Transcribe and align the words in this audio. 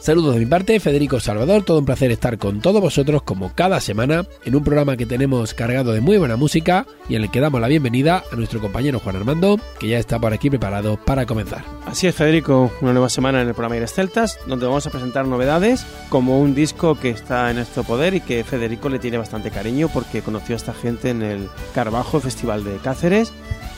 Saludos 0.00 0.32
de 0.32 0.40
mi 0.40 0.46
parte, 0.46 0.80
Federico 0.80 1.20
Salvador, 1.20 1.62
todo 1.62 1.78
un 1.78 1.84
placer 1.84 2.10
estar 2.10 2.38
con 2.38 2.62
todos 2.62 2.80
vosotros 2.80 3.20
como 3.20 3.54
cada 3.54 3.80
semana 3.80 4.24
en 4.46 4.56
un 4.56 4.64
programa 4.64 4.96
que 4.96 5.04
tenemos 5.04 5.52
cargado 5.52 5.92
de 5.92 6.00
muy 6.00 6.16
buena 6.16 6.36
música 6.36 6.86
y 7.06 7.16
en 7.16 7.22
el 7.24 7.30
que 7.30 7.40
damos 7.40 7.60
la 7.60 7.68
bienvenida 7.68 8.24
a 8.32 8.36
nuestro 8.36 8.62
compañero 8.62 8.98
Juan 8.98 9.16
Armando, 9.16 9.60
que 9.78 9.88
ya 9.88 9.98
está 9.98 10.18
por 10.18 10.32
aquí 10.32 10.48
preparado 10.48 10.96
para 10.96 11.26
comenzar. 11.26 11.64
Así 11.84 12.06
es, 12.06 12.14
Federico, 12.14 12.72
una 12.80 12.94
nueva 12.94 13.10
semana 13.10 13.42
en 13.42 13.48
el 13.48 13.52
programa 13.52 13.74
Aires 13.74 13.92
Celtas, 13.92 14.38
donde 14.46 14.64
vamos 14.64 14.86
a 14.86 14.90
presentar 14.90 15.26
novedades, 15.26 15.84
como 16.08 16.40
un 16.40 16.54
disco 16.54 16.98
que 16.98 17.10
está 17.10 17.50
en 17.50 17.56
nuestro 17.56 17.84
poder 17.84 18.14
y 18.14 18.22
que 18.22 18.42
Federico 18.42 18.88
le 18.88 19.00
tiene 19.00 19.18
bastante 19.18 19.50
cariño 19.50 19.90
porque 19.92 20.22
conoció 20.22 20.54
a 20.54 20.56
esta 20.56 20.72
gente 20.72 21.10
en 21.10 21.20
el 21.20 21.50
Carbajo 21.74 22.20
Festival 22.20 22.64
de 22.64 22.78
Cáceres 22.78 23.34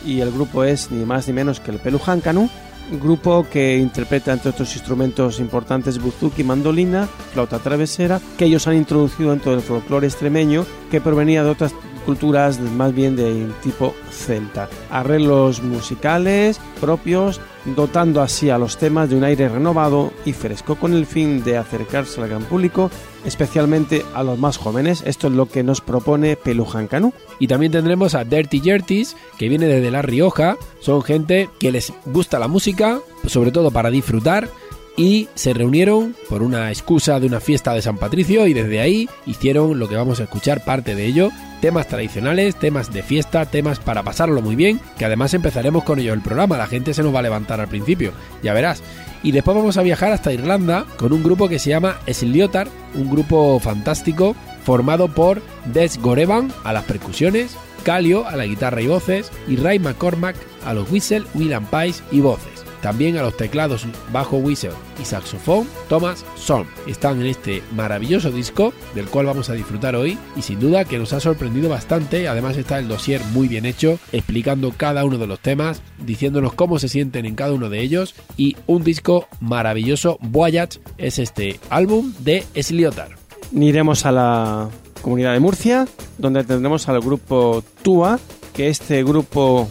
y 0.07 0.21
el 0.21 0.31
grupo 0.31 0.63
es 0.63 0.93
ni 0.93 1.05
más 1.05 1.27
ni 1.27 1.33
menos 1.33 1.59
que 1.59 1.73
el 1.73 1.79
Pelujan 1.79 2.21
Canu 2.21 2.49
grupo 2.91 3.47
que 3.51 3.79
interpreta 3.79 4.33
entre 4.33 4.51
otros 4.51 4.75
instrumentos 4.75 5.41
importantes 5.41 5.99
buzuki, 5.99 6.45
mandolina, 6.45 7.09
flauta 7.33 7.59
travesera, 7.59 8.21
que 8.37 8.47
ellos 8.47 8.67
han 8.67 8.77
introducido 8.77 9.31
dentro 9.31 9.53
del 9.53 9.61
folclore 9.61 10.07
extremeño 10.07 10.67
que 10.91 11.01
provenía 11.01 11.45
de 11.45 11.51
otras 11.51 11.75
culturas 12.03 12.61
más 12.61 12.95
bien 12.95 13.17
de 13.17 13.49
tipo 13.63 13.95
celta. 14.11 14.69
Arreglos 14.91 15.63
musicales 15.63 16.61
propios, 16.81 17.41
dotando 17.65 18.21
así 18.21 18.51
a 18.51 18.59
los 18.59 18.77
temas 18.77 19.09
de 19.09 19.17
un 19.17 19.25
aire 19.25 19.49
renovado 19.49 20.13
y 20.25 20.33
fresco 20.33 20.75
con 20.75 20.95
el 20.95 21.07
fin 21.07 21.45
de 21.45 21.57
acercarse 21.57 22.21
al 22.21 22.29
gran 22.29 22.43
público, 22.43 22.91
especialmente 23.25 24.05
a 24.15 24.23
los 24.23 24.39
más 24.39 24.57
jóvenes. 24.57 25.03
Esto 25.07 25.29
es 25.29 25.33
lo 25.35 25.47
que 25.47 25.63
nos 25.63 25.81
propone 25.81 26.37
Pelujan 26.37 26.89
Canu. 26.89 27.13
Y 27.39 27.47
también 27.47 27.73
tendremos 27.73 28.15
a 28.15 28.25
Dirty 28.25 28.61
Jertis, 28.61 29.17
que 29.39 29.49
viene 29.49 29.67
desde 29.67 29.91
La 29.91 30.03
Rioja. 30.03 30.57
Son 30.81 31.03
gente 31.03 31.49
que 31.61 31.71
les 31.71 31.93
gusta 32.05 32.39
la 32.39 32.49
música, 32.49 32.99
sobre 33.27 33.53
todo 33.53 33.71
para 33.71 33.91
disfrutar 33.91 34.49
y 34.97 35.29
se 35.35 35.55
reunieron 35.55 36.15
por 36.29 36.43
una 36.43 36.71
excusa 36.71 37.19
de 37.19 37.27
una 37.27 37.41
fiesta 37.41 37.73
de 37.73 37.83
San 37.83 37.97
Patricio 37.97 38.47
y 38.47 38.53
desde 38.53 38.81
ahí 38.81 39.09
hicieron 39.27 39.79
lo 39.79 39.89
que 39.89 39.97
vamos 39.97 40.21
a 40.21 40.25
escuchar 40.25 40.65
parte 40.65 40.95
de 40.95 41.07
ello, 41.07 41.31
temas 41.61 41.89
tradicionales, 41.89 42.57
temas 42.57 42.93
de 42.93 43.03
fiesta, 43.03 43.47
temas 43.47 43.79
para 43.79 44.03
pasarlo 44.03 44.43
muy 44.43 44.57
bien, 44.57 44.81
que 44.99 45.05
además 45.05 45.33
empezaremos 45.35 45.85
con 45.85 45.99
ello 45.99 46.13
el 46.13 46.21
programa, 46.21 46.59
la 46.59 46.67
gente 46.67 46.95
se 46.95 47.03
nos 47.03 47.15
va 47.15 47.21
a 47.21 47.23
levantar 47.23 47.61
al 47.61 47.69
principio, 47.69 48.13
ya 48.43 48.53
verás. 48.53 48.83
Y 49.23 49.33
después 49.33 49.57
vamos 49.57 49.77
a 49.77 49.83
viajar 49.83 50.13
hasta 50.13 50.33
Irlanda 50.33 50.85
con 50.97 51.13
un 51.13 51.23
grupo 51.23 51.49
que 51.49 51.59
se 51.59 51.71
llama 51.71 51.99
Sliotar, 52.11 52.69
un 52.95 53.09
grupo 53.09 53.59
fantástico 53.61 54.35
formado 54.65 55.09
por 55.09 55.43
Des 55.73 55.99
Gorevan 55.99 56.53
a 56.65 56.73
las 56.73 56.85
percusiones, 56.85 57.57
Calio 57.85 58.27
a 58.27 58.37
la 58.37 58.47
guitarra 58.47 58.81
y 58.81 58.87
voces 58.87 59.31
y 59.49 59.57
Ray 59.57 59.79
McCormack 59.79 60.37
a 60.65 60.75
los 60.75 60.91
whistle, 60.91 61.25
William 61.35 61.67
Pies 61.67 62.03
y 62.11 62.21
voces. 62.21 62.62
También 62.83 63.17
a 63.17 63.23
los 63.23 63.37
teclados 63.37 63.87
bajo 64.13 64.39
whistle 64.39 64.73
y 65.01 65.05
saxofón 65.05 65.69
Thomas 65.89 66.25
Son. 66.37 66.67
Están 66.89 67.21
en 67.21 67.29
este 67.29 67.63
maravilloso 67.75 68.33
disco 68.33 68.75
del 68.95 69.07
cual 69.07 69.27
vamos 69.27 69.49
a 69.49 69.55
disfrutar 69.55 69.95
hoy 69.95 70.19
y 70.37 70.43
sin 70.43 70.59
duda 70.59 70.85
que 70.85 70.99
nos 70.99 71.13
ha 71.13 71.21
sorprendido 71.21 71.69
bastante. 71.69 72.27
Además 72.27 72.57
está 72.57 72.81
el 72.81 72.89
dossier 72.89 73.23
muy 73.33 73.47
bien 73.47 73.67
hecho 73.67 74.01
explicando 74.11 74.73
cada 74.77 75.05
uno 75.05 75.17
de 75.17 75.29
los 75.29 75.39
temas, 75.39 75.81
diciéndonos 76.05 76.55
cómo 76.55 76.81
se 76.81 76.89
sienten 76.89 77.25
en 77.25 77.37
cada 77.37 77.53
uno 77.53 77.71
de 77.71 77.81
ellos 77.81 78.15
y 78.37 78.57
un 78.67 78.83
disco 78.83 79.29
maravilloso. 79.41 80.19
Voyage 80.21 80.81
es 80.99 81.21
este 81.21 81.61
álbum 81.71 82.13
de 82.19 82.45
Sliotar. 82.61 83.17
Iremos 83.53 84.05
a 84.07 84.13
la 84.13 84.69
comunidad 85.03 85.35
de 85.35 85.41
Murcia 85.41 85.87
donde 86.19 86.43
tendremos 86.43 86.89
al 86.89 87.01
grupo 87.01 87.63
Tua 87.83 88.19
que 88.55 88.69
este 88.69 89.03
grupo 89.05 89.69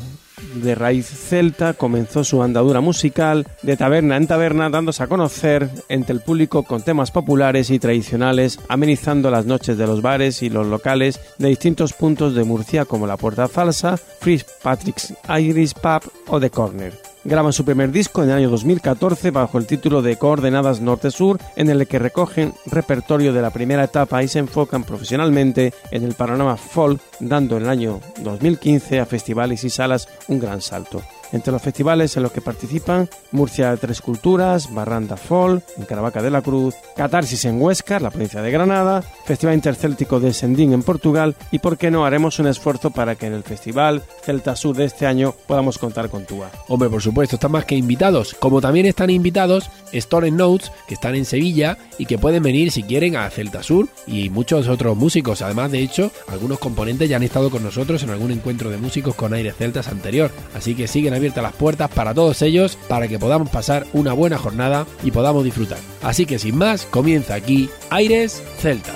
de 0.56 0.76
raíz 0.76 1.08
celta, 1.08 1.74
comenzó 1.74 2.24
su 2.24 2.42
andadura 2.42 2.82
musical 2.82 3.48
de 3.62 3.78
taberna 3.78 4.18
en 4.18 4.28
taberna, 4.28 4.70
dándose 4.70 5.04
a 5.04 5.08
conocer 5.08 5.70
entre 5.90 6.14
el 6.14 6.22
público 6.22 6.64
con 6.64 6.82
temas 6.82 7.12
populares 7.12 7.70
y 7.70 7.80
tradicionales, 7.80 8.60
amenizando 8.68 9.32
las 9.32 9.46
noches 9.46 9.78
de 9.78 9.88
los 9.88 10.02
bares 10.02 10.42
y 10.44 10.50
los 10.50 10.68
locales 10.68 11.20
de 11.38 11.50
distintos 11.50 11.94
puntos 11.94 12.36
de 12.36 12.44
Murcia 12.44 12.86
como 12.86 13.08
la 13.08 13.18
Puerta 13.18 13.48
Falsa, 13.48 13.98
Free 13.98 14.42
Patrick's 14.62 15.14
Iris 15.30 15.74
Pub 15.74 16.02
o 16.28 16.40
The 16.40 16.50
Corner 16.50 17.11
graban 17.24 17.54
su 17.54 17.66
primer 17.66 17.92
disco 17.92 18.24
en 18.24 18.30
el 18.30 18.38
año 18.38 18.50
2014 18.50 19.32
bajo 19.32 19.58
el 19.58 19.68
título 19.68 20.02
de 20.02 20.18
Coordenadas 20.18 20.82
Norte-Sur, 20.82 21.40
en 21.56 21.70
el 21.70 21.88
que 21.88 22.00
recogen 22.00 22.54
repertorio 22.66 23.34
de 23.34 23.42
la 23.42 23.52
primera 23.52 23.84
etapa 23.84 24.24
y 24.24 24.28
se 24.28 24.40
enfocan 24.40 24.84
profesionalmente 24.84 25.74
en 25.92 26.04
el 26.04 26.14
panorama 26.14 26.58
folk, 26.58 27.02
dando 27.20 27.58
en 27.58 27.64
el 27.64 27.70
año 27.70 28.00
2015 28.24 29.00
a 29.00 29.06
festivales 29.06 29.64
y 29.64 29.70
salas 29.70 30.08
un 30.28 30.40
gran 30.40 30.62
salto. 30.62 31.02
Entre 31.32 31.52
los 31.52 31.62
festivales 31.62 32.16
en 32.18 32.24
los 32.24 32.32
que 32.32 32.42
participan 32.42 33.10
Murcia 33.32 33.72
de 33.72 33.78
Tres 33.78 34.02
Culturas, 34.02 34.74
Barranda 34.74 35.18
Fall, 35.18 35.64
en 35.78 35.86
Caravaca 35.86 36.22
de 36.22 36.32
la 36.32 36.42
Cruz, 36.42 36.76
Catarsis 36.96 37.46
en 37.46 37.62
Huesca, 37.62 38.00
la 38.00 38.10
provincia 38.10 38.42
de 38.42 38.52
Granada, 38.52 39.02
Festival 39.26 39.56
Intercéltico 39.56 40.20
de 40.20 40.34
Sendín 40.34 40.74
en 40.74 40.84
Portugal 40.84 41.36
y, 41.52 41.60
por 41.60 41.78
qué 41.78 41.92
no, 41.92 42.06
haremos 42.06 42.40
un 42.40 42.48
esfuerzo 42.48 42.92
para 42.92 43.16
que 43.16 43.28
en 43.28 43.34
el 43.34 43.44
Festival 43.44 44.04
Celta 44.24 44.56
Sur 44.56 44.76
de 44.76 44.86
este 44.86 45.06
año 45.06 45.34
podamos 45.48 45.78
contar 45.78 46.10
con 46.10 46.26
Túa. 46.26 46.52
Hombre, 46.68 46.90
por 46.90 47.02
supuesto, 47.02 47.36
están 47.36 47.52
más 47.52 47.66
que 47.66 47.76
invitados. 47.76 48.36
Como 48.36 48.62
también 48.62 48.86
están 48.86 49.10
invitados 49.10 49.70
Store 49.92 50.32
Notes, 50.32 50.72
que 50.88 50.96
están 50.96 51.16
en 51.16 51.26
Sevilla 51.26 51.78
y 51.98 52.06
que 52.06 52.18
pueden 52.18 52.44
venir 52.44 52.72
si 52.72 52.84
quieren 52.84 53.16
a 53.16 53.30
Celta 53.30 53.64
Sur 53.64 53.88
y 54.08 54.30
muchos 54.30 54.68
otros 54.68 54.98
músicos. 54.98 55.42
Además, 55.42 55.72
de 55.72 55.80
hecho, 55.80 56.12
algunos 56.28 56.60
componentes 56.60 57.10
ya 57.10 57.18
han 57.18 57.24
estado 57.24 57.50
con 57.50 57.64
nosotros 57.64 58.04
en 58.04 58.10
algún 58.10 58.32
encuentro 58.32 58.70
de 58.70 58.78
músicos 58.78 59.16
con 59.16 59.34
aire 59.34 59.52
celtas 59.52 59.88
anterior. 59.88 60.32
Así 60.54 60.76
que 60.76 60.88
siguen 60.88 61.14
abiertas 61.22 61.44
las 61.44 61.54
puertas 61.54 61.90
para 61.92 62.14
todos 62.14 62.42
ellos 62.42 62.78
para 62.88 63.08
que 63.08 63.20
podamos 63.20 63.50
pasar 63.50 63.86
una 63.94 64.14
buena 64.14 64.38
jornada 64.38 64.88
y 65.04 65.12
podamos 65.12 65.44
disfrutar. 65.44 65.78
Así 66.02 66.26
que 66.26 66.40
sin 66.40 66.58
más, 66.58 66.86
comienza 66.86 67.36
aquí 67.36 67.70
Aires 67.90 68.42
Celtas. 68.58 68.96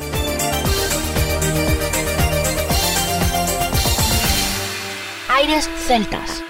Aires 5.29 5.69
Celtas. 5.85 6.43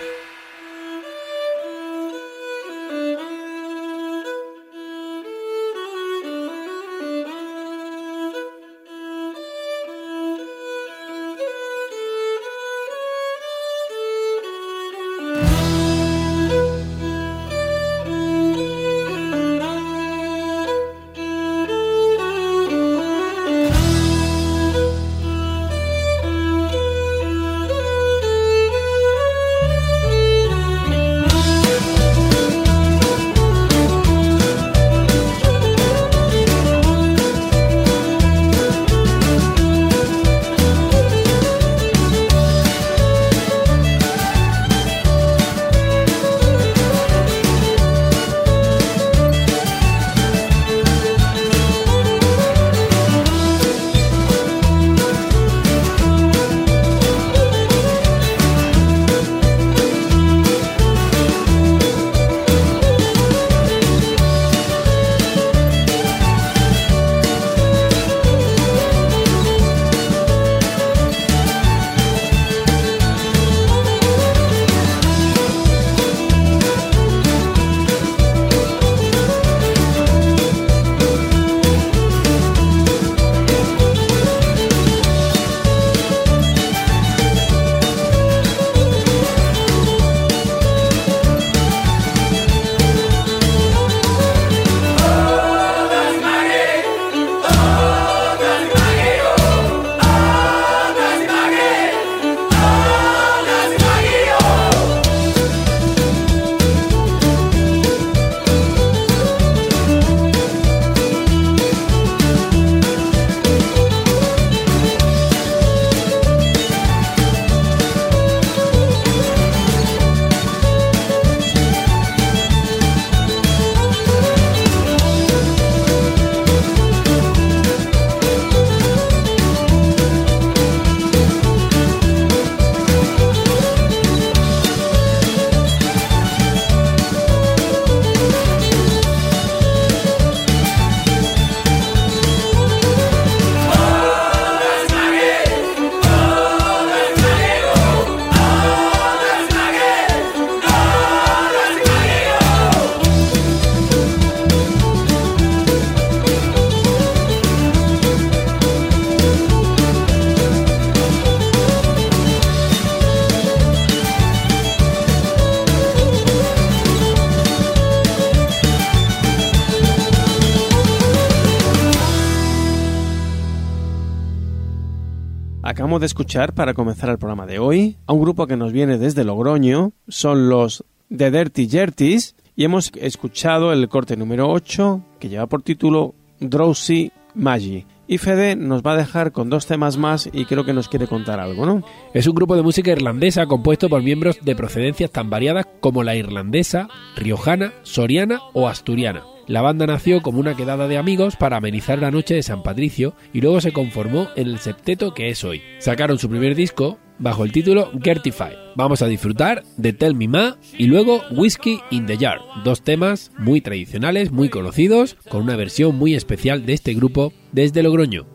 De 176.00 176.06
escuchar 176.06 176.53
para 176.53 176.74
comenzar 176.74 177.09
el 177.09 177.18
programa 177.18 177.45
de 177.45 177.57
hoy 177.57 177.95
a 178.06 178.12
un 178.12 178.19
grupo 178.19 178.47
que 178.47 178.57
nos 178.57 178.74
viene 178.74 178.97
desde 178.97 179.24
Logroño, 179.24 179.94
son 180.09 180.50
los 180.50 180.83
The 181.15 181.31
Dirty 181.31 181.69
Jerties 181.69 182.36
y 182.53 182.65
hemos 182.65 182.92
escuchado 182.95 183.71
el 183.71 183.88
corte 183.88 184.18
número 184.18 184.50
8 184.50 185.01
que 185.19 185.30
lleva 185.30 185.47
por 185.47 185.62
título 185.62 186.13
Drowsy 186.42 187.13
Magi. 187.33 187.86
Y 188.07 188.18
Fede 188.18 188.57
nos 188.57 188.83
va 188.83 188.92
a 188.92 188.97
dejar 188.97 189.31
con 189.31 189.50
dos 189.50 189.68
temas 189.68 189.95
más 189.95 190.30
y 190.33 190.44
creo 190.44 190.65
que 190.65 190.74
nos 190.74 190.89
quiere 190.89 191.07
contar 191.07 191.39
algo, 191.39 191.65
¿no? 191.65 191.81
Es 192.13 192.27
un 192.27 192.36
grupo 192.36 192.57
de 192.57 192.62
música 192.62 192.92
irlandesa 192.92 193.45
compuesto 193.45 193.88
por 193.88 194.03
miembros 194.03 194.39
de 194.42 194.56
procedencias 194.56 195.12
tan 195.12 195.30
variadas 195.30 195.65
como 195.80 196.03
la 196.03 196.15
irlandesa, 196.15 196.89
riojana, 197.15 197.71
soriana 197.83 198.42
o 198.51 198.68
asturiana. 198.68 199.24
La 199.47 199.62
banda 199.62 199.86
nació 199.86 200.21
como 200.21 200.39
una 200.39 200.56
quedada 200.56 200.88
de 200.88 200.97
amigos 200.97 201.36
para 201.36 201.57
amenizar 201.57 202.00
la 202.00 202.09
noche 202.09 202.33
de 202.33 202.44
San 202.44 202.63
Patricio 202.63 203.13
y 203.31 203.42
luego 203.42 203.62
se 203.62 203.74
conformó 203.74 204.27
en 204.36 204.47
el 204.47 204.59
septeto 204.59 205.13
que 205.13 205.30
es 205.30 205.44
hoy. 205.44 205.62
Sacaron 205.80 206.18
su 206.18 206.30
primer 206.30 206.56
disco 206.56 206.97
bajo 207.19 207.44
el 207.44 207.51
título 207.51 207.92
Gertify. 208.01 208.53
Vamos 208.75 209.01
a 209.03 209.07
disfrutar 209.07 209.63
de 209.77 209.94
Tell 209.94 210.15
Me 210.15 210.27
Ma 210.27 210.57
y 210.77 210.88
luego 210.88 211.21
Whiskey 211.31 211.80
in 211.92 212.07
the 212.07 212.18
Jar, 212.18 212.39
dos 212.63 212.81
temas 212.81 213.31
muy 213.38 213.62
tradicionales, 213.62 214.31
muy 214.31 214.50
conocidos, 214.50 215.15
con 215.30 215.44
una 215.44 215.56
versión 215.56 215.95
muy 215.95 216.15
especial 216.15 216.65
de 216.65 216.74
este 216.74 216.94
grupo 216.94 217.31
desde 217.51 217.83
Logroño. 217.83 218.25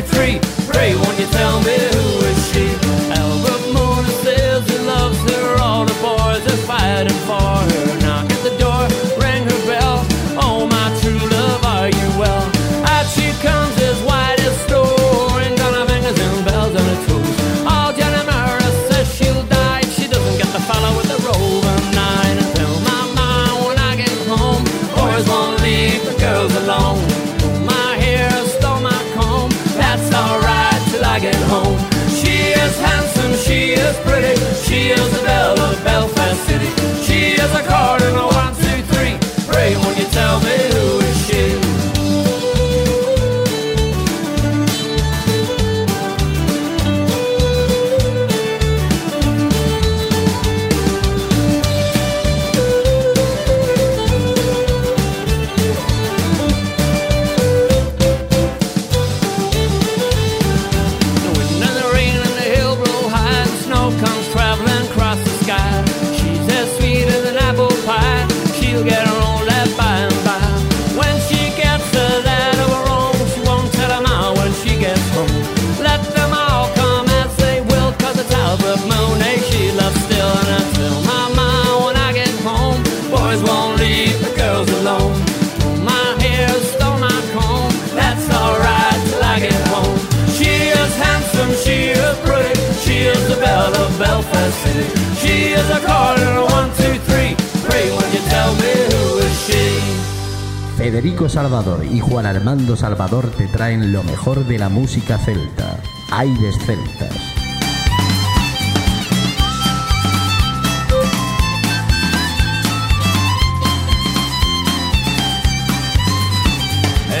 three. 0.00 0.38
Pray, 0.68 0.94
won't 0.94 1.18
you 1.18 1.26
tell 1.26 1.60
me 1.62 1.97
pretty. 34.04 34.34
She 34.66 34.90
is 34.90 35.10
the 35.16 35.22
belle 35.24 35.58
of 35.58 35.84
Belfast 35.84 36.40
City. 36.46 36.70
She 37.02 37.40
is 37.40 37.52
a 37.54 37.62
cardinal. 37.62 38.17
Federico 100.98 101.28
Salvador 101.28 101.84
y 101.84 102.00
Juan 102.00 102.26
Armando 102.26 102.76
Salvador 102.76 103.30
te 103.30 103.46
traen 103.46 103.92
lo 103.92 104.02
mejor 104.02 104.44
de 104.44 104.58
la 104.58 104.68
música 104.68 105.16
celta. 105.16 105.78
Aires 106.10 106.56
celtas. 106.66 107.14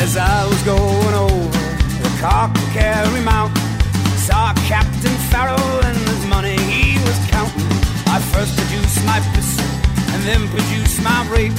As 0.02 0.16
I 0.16 0.44
was 0.48 0.60
going 0.64 1.14
over 1.14 1.48
the 2.02 2.10
Cockcarry 2.20 3.22
Mountain, 3.22 3.62
saw 4.16 4.52
Captain 4.66 5.14
Farrell 5.30 5.84
and 5.84 5.96
his 5.96 6.26
money 6.26 6.56
he 6.56 6.98
was 7.04 7.16
counting. 7.30 7.62
I 8.08 8.18
first 8.32 8.56
produced 8.56 9.06
my 9.06 9.20
pistol 9.36 9.77
and 10.12 10.20
then 10.28 10.48
produce 10.48 11.00
my 11.02 11.26
rape. 11.28 11.56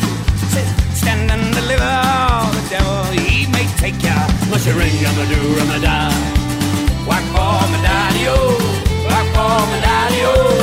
Said, 0.53 0.70
stand 0.94 1.32
and 1.32 1.46
deliver, 1.53 1.96
the 2.58 2.63
devil 2.70 3.03
he 3.18 3.46
may 3.51 3.68
take 3.77 4.01
ya. 4.01 4.15
Must 4.50 4.65
you 4.68 4.74
ring 4.74 4.98
on 5.06 5.15
the 5.20 5.25
do 5.32 5.41
Ramadan? 5.60 6.13
Whack 7.08 7.25
for 7.34 7.62
my 7.72 7.79
daddy-o, 7.82 8.36
oh. 8.36 9.06
whack 9.08 9.27
for 9.34 9.60
my 9.72 9.79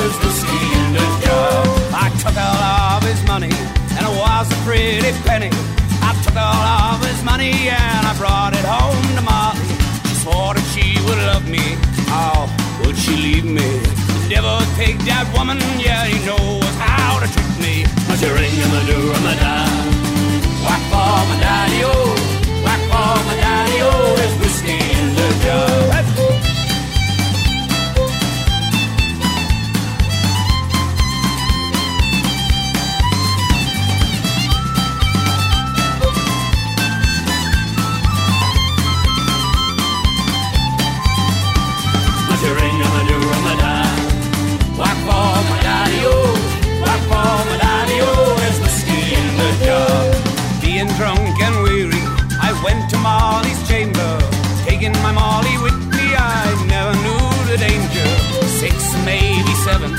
there's 0.07 0.17
whiskey 0.23 0.63
in 0.79 0.87
the 0.95 1.07
jar. 1.25 1.63
I 2.05 2.07
took 2.23 2.37
all 2.39 2.63
of 2.95 3.03
his 3.03 3.21
money 3.27 3.51
and 3.97 4.03
it 4.07 4.15
was 4.23 4.47
a 4.53 4.59
pretty 4.67 5.13
penny. 5.27 5.51
I 6.03 6.11
took 6.23 6.37
all 6.37 6.65
of 6.93 7.03
his 7.05 7.23
money 7.25 7.55
and 7.69 8.03
I 8.07 8.13
brought 8.17 8.55
it 8.55 8.65
home 8.65 9.03
to 9.17 9.23
Molly. 9.23 9.67
She 10.07 10.15
swore 10.23 10.55
that 10.55 10.67
she 10.75 10.87
would 11.07 11.21
love 11.31 11.49
me. 11.49 11.65
Oh, 12.11 12.47
would 12.83 12.97
she 12.97 13.17
leave 13.17 13.45
me? 13.45 13.69
The 14.27 14.35
devil 14.35 14.59
take 14.77 14.99
that 15.11 15.27
woman, 15.37 15.59
yeah, 15.79 16.05
he 16.07 16.19
knows 16.27 16.75
how 16.79 17.06
me. 18.17 18.27
Must 18.27 18.29
you 18.29 18.35
ring 18.35 18.51
him 18.51 18.71
a 18.71 18.87
do 18.87 19.13
Ramadan? 19.13 19.69
Whack 20.65 20.83
for 20.91 21.21
my 21.29 21.37
daddy, 21.41 21.83
oh, 21.85 22.63
whack 22.65 22.81
for 22.89 23.27
my 23.27 23.37
daddy, 23.37 23.79
oh, 23.83 24.15
there's 24.17 24.39
whiskey 24.41 24.73
in 24.73 25.15
the 25.15 25.29
jar. 25.45 26.26
Drunk 50.95 51.41
and 51.43 51.63
weary, 51.63 52.03
I 52.41 52.53
went 52.65 52.89
to 52.91 52.97
Molly's 52.99 53.61
chamber. 53.69 54.19
Taking 54.65 54.93
my 55.03 55.13
Molly 55.13 55.57
with 55.59 55.77
me, 55.95 56.15
I 56.15 56.47
never 56.67 56.95
knew 57.05 57.27
the 57.51 57.59
danger. 57.59 58.07
Six, 58.61 58.75
maybe 59.05 59.53
seven, 59.67 59.93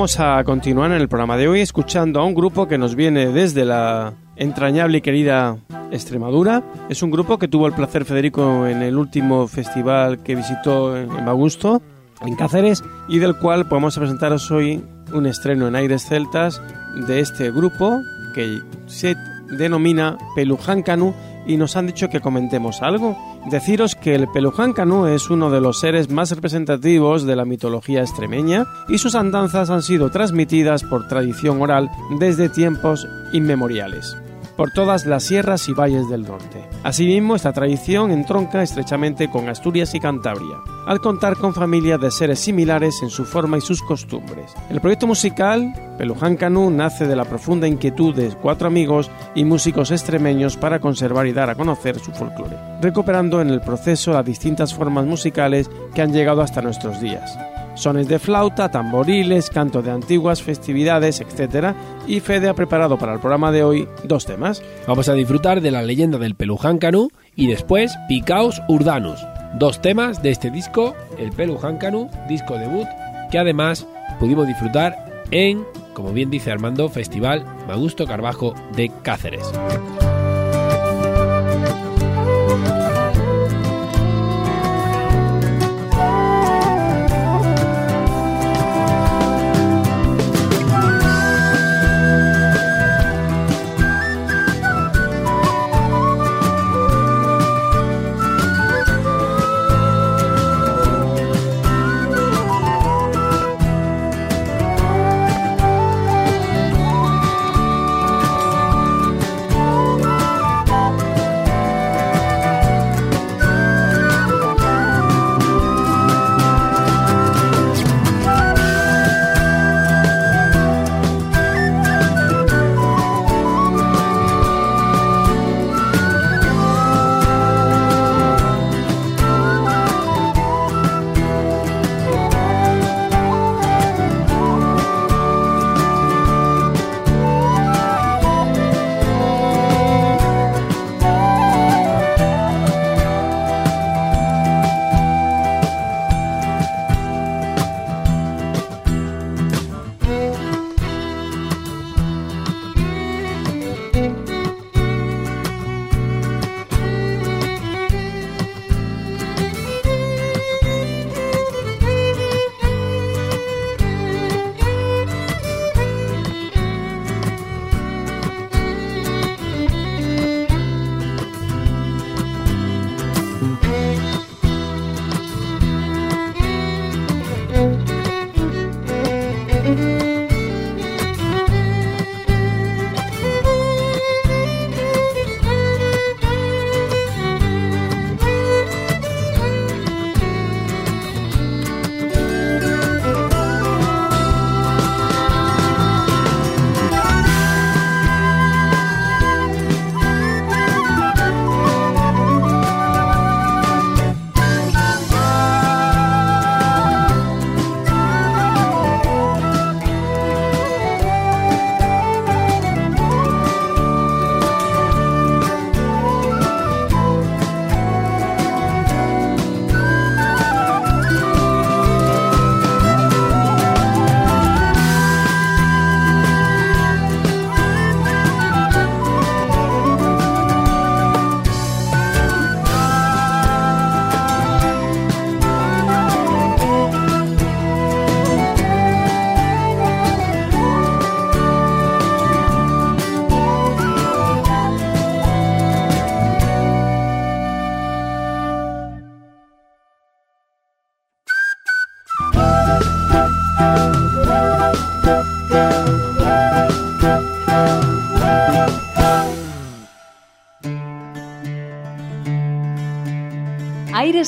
Vamos 0.00 0.18
a 0.18 0.42
continuar 0.44 0.92
en 0.92 0.96
el 0.96 1.10
programa 1.10 1.36
de 1.36 1.46
hoy 1.46 1.60
escuchando 1.60 2.20
a 2.20 2.24
un 2.24 2.32
grupo 2.32 2.66
que 2.66 2.78
nos 2.78 2.94
viene 2.94 3.26
desde 3.26 3.66
la 3.66 4.14
entrañable 4.34 4.96
y 4.96 5.00
querida 5.02 5.58
Extremadura. 5.90 6.64
Es 6.88 7.02
un 7.02 7.10
grupo 7.10 7.38
que 7.38 7.48
tuvo 7.48 7.66
el 7.66 7.74
placer 7.74 8.06
Federico 8.06 8.66
en 8.66 8.80
el 8.80 8.96
último 8.96 9.46
festival 9.46 10.22
que 10.22 10.36
visitó 10.36 10.96
en 10.96 11.28
Augusto, 11.28 11.82
en 12.22 12.34
Cáceres, 12.34 12.82
y 13.10 13.18
del 13.18 13.36
cual 13.36 13.68
podemos 13.68 13.98
presentaros 13.98 14.50
hoy 14.50 14.82
un 15.12 15.26
estreno 15.26 15.68
en 15.68 15.76
aires 15.76 16.06
celtas 16.08 16.62
de 17.06 17.20
este 17.20 17.50
grupo 17.50 18.00
que 18.34 18.58
se 18.86 19.16
denomina 19.50 20.16
Peluján 20.34 20.82
Canu 20.82 21.12
y 21.46 21.58
nos 21.58 21.76
han 21.76 21.86
dicho 21.86 22.08
que 22.08 22.20
comentemos 22.20 22.80
algo. 22.80 23.18
Deciros 23.46 23.94
que 23.94 24.14
el 24.14 24.28
Peluján 24.28 24.74
Canú 24.74 25.06
es 25.06 25.30
uno 25.30 25.50
de 25.50 25.60
los 25.60 25.80
seres 25.80 26.10
más 26.10 26.30
representativos 26.30 27.24
de 27.24 27.36
la 27.36 27.44
mitología 27.44 28.00
extremeña 28.00 28.66
y 28.88 28.98
sus 28.98 29.14
andanzas 29.14 29.70
han 29.70 29.82
sido 29.82 30.10
transmitidas 30.10 30.82
por 30.84 31.08
tradición 31.08 31.62
oral 31.62 31.90
desde 32.18 32.48
tiempos 32.48 33.08
inmemoriales 33.32 34.16
por 34.60 34.72
todas 34.72 35.06
las 35.06 35.24
sierras 35.24 35.70
y 35.70 35.72
valles 35.72 36.06
del 36.10 36.24
norte. 36.24 36.62
Asimismo, 36.82 37.34
esta 37.34 37.50
tradición 37.50 38.10
entronca 38.10 38.62
estrechamente 38.62 39.30
con 39.30 39.48
Asturias 39.48 39.94
y 39.94 40.00
Cantabria, 40.00 40.58
al 40.86 41.00
contar 41.00 41.38
con 41.38 41.54
familias 41.54 41.98
de 41.98 42.10
seres 42.10 42.40
similares 42.40 43.00
en 43.02 43.08
su 43.08 43.24
forma 43.24 43.56
y 43.56 43.62
sus 43.62 43.82
costumbres. 43.82 44.52
El 44.68 44.82
proyecto 44.82 45.06
musical 45.06 45.72
Peluján 45.96 46.36
Canú 46.36 46.68
nace 46.70 47.06
de 47.06 47.16
la 47.16 47.24
profunda 47.24 47.66
inquietud 47.66 48.14
de 48.14 48.28
cuatro 48.34 48.66
amigos 48.66 49.10
y 49.34 49.46
músicos 49.46 49.92
extremeños 49.92 50.58
para 50.58 50.78
conservar 50.78 51.26
y 51.26 51.32
dar 51.32 51.48
a 51.48 51.54
conocer 51.54 51.98
su 51.98 52.12
folclore, 52.12 52.58
recuperando 52.82 53.40
en 53.40 53.48
el 53.48 53.62
proceso 53.62 54.12
las 54.12 54.26
distintas 54.26 54.74
formas 54.74 55.06
musicales 55.06 55.70
que 55.94 56.02
han 56.02 56.12
llegado 56.12 56.42
hasta 56.42 56.60
nuestros 56.60 57.00
días 57.00 57.34
sones 57.74 58.08
de 58.08 58.18
flauta, 58.18 58.70
tamboriles, 58.70 59.50
canto 59.50 59.82
de 59.82 59.90
antiguas 59.90 60.42
festividades, 60.42 61.20
etc. 61.20 61.74
Y 62.06 62.20
Fede 62.20 62.48
ha 62.48 62.54
preparado 62.54 62.98
para 62.98 63.14
el 63.14 63.20
programa 63.20 63.52
de 63.52 63.64
hoy 63.64 63.88
dos 64.04 64.26
temas. 64.26 64.62
Vamos 64.86 65.08
a 65.08 65.14
disfrutar 65.14 65.60
de 65.60 65.70
la 65.70 65.82
leyenda 65.82 66.18
del 66.18 66.34
Peluján 66.34 66.78
Canú 66.78 67.10
y 67.36 67.46
después 67.46 67.94
Picaos 68.08 68.60
Urdanus, 68.68 69.20
dos 69.58 69.80
temas 69.80 70.22
de 70.22 70.30
este 70.30 70.50
disco, 70.50 70.94
el 71.18 71.32
Peluján 71.32 71.78
Canú, 71.78 72.10
disco 72.28 72.58
debut, 72.58 72.86
que 73.30 73.38
además 73.38 73.86
pudimos 74.18 74.46
disfrutar 74.46 75.24
en, 75.30 75.64
como 75.94 76.12
bien 76.12 76.30
dice 76.30 76.50
Armando, 76.50 76.88
Festival 76.88 77.44
Magusto 77.66 78.06
Carbajo 78.06 78.54
de 78.74 78.90
Cáceres. 79.02 79.50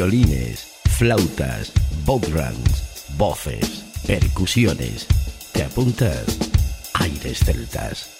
Violines, 0.00 0.66
flautas, 0.88 1.72
bodrums, 2.06 3.04
voces, 3.18 3.84
percusiones. 4.06 5.06
¿Te 5.52 5.62
apuntas? 5.62 6.38
Aires 6.94 7.40
celtas. 7.44 8.19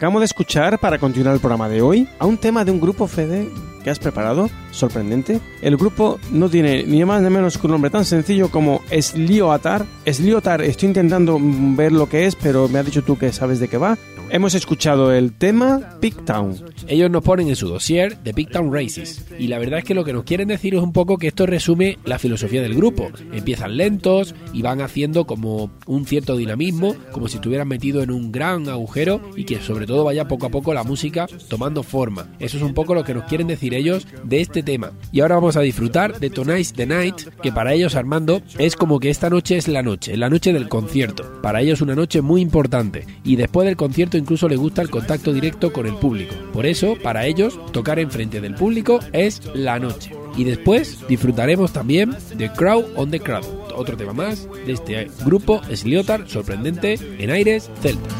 Acabamos 0.00 0.22
de 0.22 0.24
escuchar, 0.24 0.78
para 0.78 0.96
continuar 0.96 1.34
el 1.34 1.40
programa 1.42 1.68
de 1.68 1.82
hoy, 1.82 2.08
a 2.18 2.24
un 2.24 2.38
tema 2.38 2.64
de 2.64 2.70
un 2.70 2.80
grupo 2.80 3.06
Fede 3.06 3.50
que 3.84 3.90
has 3.90 3.98
preparado, 3.98 4.48
sorprendente. 4.70 5.42
El 5.60 5.76
grupo 5.76 6.18
no 6.30 6.48
tiene 6.48 6.84
ni 6.84 7.04
más 7.04 7.20
ni 7.20 7.28
menos 7.28 7.58
que 7.58 7.66
un 7.66 7.72
nombre 7.72 7.90
tan 7.90 8.06
sencillo 8.06 8.50
como 8.50 8.80
Sliotar. 8.90 9.84
Sliotar, 10.10 10.62
estoy 10.62 10.86
intentando 10.88 11.38
ver 11.38 11.92
lo 11.92 12.08
que 12.08 12.24
es, 12.24 12.34
pero 12.34 12.66
me 12.66 12.78
has 12.78 12.86
dicho 12.86 13.04
tú 13.04 13.18
que 13.18 13.30
sabes 13.30 13.60
de 13.60 13.68
qué 13.68 13.76
va. 13.76 13.98
Hemos 14.32 14.54
escuchado 14.54 15.12
el 15.12 15.32
tema 15.32 15.96
Big 16.00 16.24
Town. 16.24 16.54
Ellos 16.86 17.10
nos 17.10 17.24
ponen 17.24 17.48
en 17.48 17.56
su 17.56 17.66
dossier 17.66 18.16
de 18.18 18.32
Big 18.32 18.48
Town 18.48 18.72
Races. 18.72 19.26
Y 19.40 19.48
la 19.48 19.58
verdad 19.58 19.80
es 19.80 19.84
que 19.84 19.94
lo 19.94 20.04
que 20.04 20.12
nos 20.12 20.22
quieren 20.22 20.46
decir 20.46 20.72
es 20.76 20.80
un 20.80 20.92
poco 20.92 21.18
que 21.18 21.26
esto 21.26 21.46
resume 21.46 21.98
la 22.04 22.20
filosofía 22.20 22.62
del 22.62 22.76
grupo. 22.76 23.08
Empiezan 23.32 23.76
lentos 23.76 24.36
y 24.52 24.62
van 24.62 24.82
haciendo 24.82 25.26
como 25.26 25.72
un 25.86 26.06
cierto 26.06 26.36
dinamismo, 26.36 26.94
como 27.10 27.26
si 27.26 27.36
estuvieran 27.38 27.66
metido 27.66 28.04
en 28.04 28.12
un 28.12 28.30
gran 28.30 28.68
agujero 28.68 29.20
y 29.34 29.42
que 29.42 29.60
sobre 29.60 29.88
todo 29.88 30.04
vaya 30.04 30.28
poco 30.28 30.46
a 30.46 30.50
poco 30.50 30.74
la 30.74 30.84
música 30.84 31.26
tomando 31.48 31.82
forma. 31.82 32.28
Eso 32.38 32.56
es 32.56 32.62
un 32.62 32.74
poco 32.74 32.94
lo 32.94 33.02
que 33.02 33.14
nos 33.14 33.24
quieren 33.24 33.48
decir 33.48 33.74
ellos 33.74 34.06
de 34.22 34.40
este 34.40 34.62
tema. 34.62 34.92
Y 35.10 35.22
ahora 35.22 35.34
vamos 35.34 35.56
a 35.56 35.60
disfrutar 35.60 36.20
de 36.20 36.30
Tonight's 36.30 36.72
the 36.74 36.86
Night, 36.86 37.16
que 37.42 37.50
para 37.50 37.74
ellos 37.74 37.96
Armando 37.96 38.42
es 38.58 38.76
como 38.76 39.00
que 39.00 39.10
esta 39.10 39.28
noche 39.28 39.56
es 39.56 39.66
la 39.66 39.82
noche, 39.82 40.16
la 40.16 40.30
noche 40.30 40.52
del 40.52 40.68
concierto. 40.68 41.40
Para 41.42 41.62
ellos 41.62 41.80
una 41.80 41.96
noche 41.96 42.20
muy 42.20 42.40
importante. 42.40 43.06
Y 43.24 43.34
después 43.34 43.66
del 43.66 43.76
concierto 43.76 44.19
incluso 44.20 44.48
le 44.48 44.56
gusta 44.56 44.82
el 44.82 44.90
contacto 44.90 45.32
directo 45.32 45.72
con 45.72 45.86
el 45.86 45.96
público. 45.96 46.34
Por 46.52 46.66
eso, 46.66 46.96
para 47.02 47.26
ellos, 47.26 47.58
tocar 47.72 47.98
enfrente 47.98 48.40
del 48.40 48.54
público 48.54 49.00
es 49.12 49.42
la 49.54 49.78
noche. 49.78 50.12
Y 50.36 50.44
después 50.44 50.98
disfrutaremos 51.08 51.72
también 51.72 52.16
de 52.36 52.50
Crowd 52.52 52.84
on 52.96 53.10
the 53.10 53.18
Crowd, 53.18 53.44
otro 53.74 53.96
tema 53.96 54.12
más 54.12 54.48
de 54.66 54.72
este 54.72 55.10
grupo 55.24 55.60
Sliotar 55.74 56.28
sorprendente 56.28 56.98
en 57.18 57.30
aires 57.30 57.68
celtas. 57.82 58.14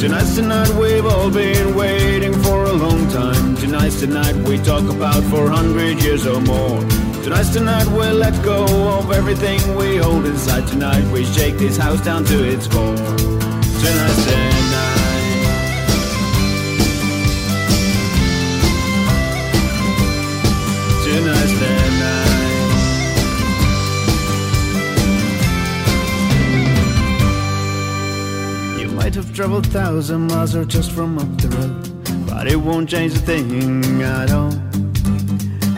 Tonight's 0.00 0.36
the 0.36 0.42
night 0.42 0.68
we've 0.76 1.04
all 1.04 1.28
been 1.28 1.74
waiting 1.74 2.32
for 2.44 2.64
a 2.66 2.72
long 2.72 3.08
time. 3.10 3.56
Tonight's 3.56 4.00
the 4.00 4.06
night 4.06 4.36
we 4.48 4.56
talk 4.58 4.88
about 4.88 5.24
for 5.24 5.46
a 5.46 5.56
hundred 5.56 6.00
years 6.00 6.24
or 6.24 6.40
more. 6.40 6.80
Tonight's 7.24 7.52
the 7.52 7.60
night 7.60 7.86
we'll 7.88 8.14
let 8.14 8.40
go 8.44 8.64
of 8.98 9.10
everything 9.10 9.58
we 9.74 9.96
hold 9.96 10.24
inside. 10.24 10.68
Tonight 10.68 11.04
we 11.12 11.24
shake 11.24 11.58
this 11.58 11.76
house 11.76 12.00
down 12.04 12.24
to 12.26 12.44
its 12.44 12.68
core. 12.68 12.94
Tonight's 12.94 14.24
the 14.24 14.67
traveled 29.38 29.68
thousand 29.68 30.26
miles 30.26 30.56
or 30.56 30.64
just 30.64 30.90
from 30.90 31.16
up 31.16 31.38
the 31.38 31.48
road, 31.50 32.26
but 32.26 32.48
it 32.48 32.56
won't 32.56 32.88
change 32.90 33.12
a 33.12 33.18
thing 33.20 34.02
at 34.02 34.32
all. 34.32 34.52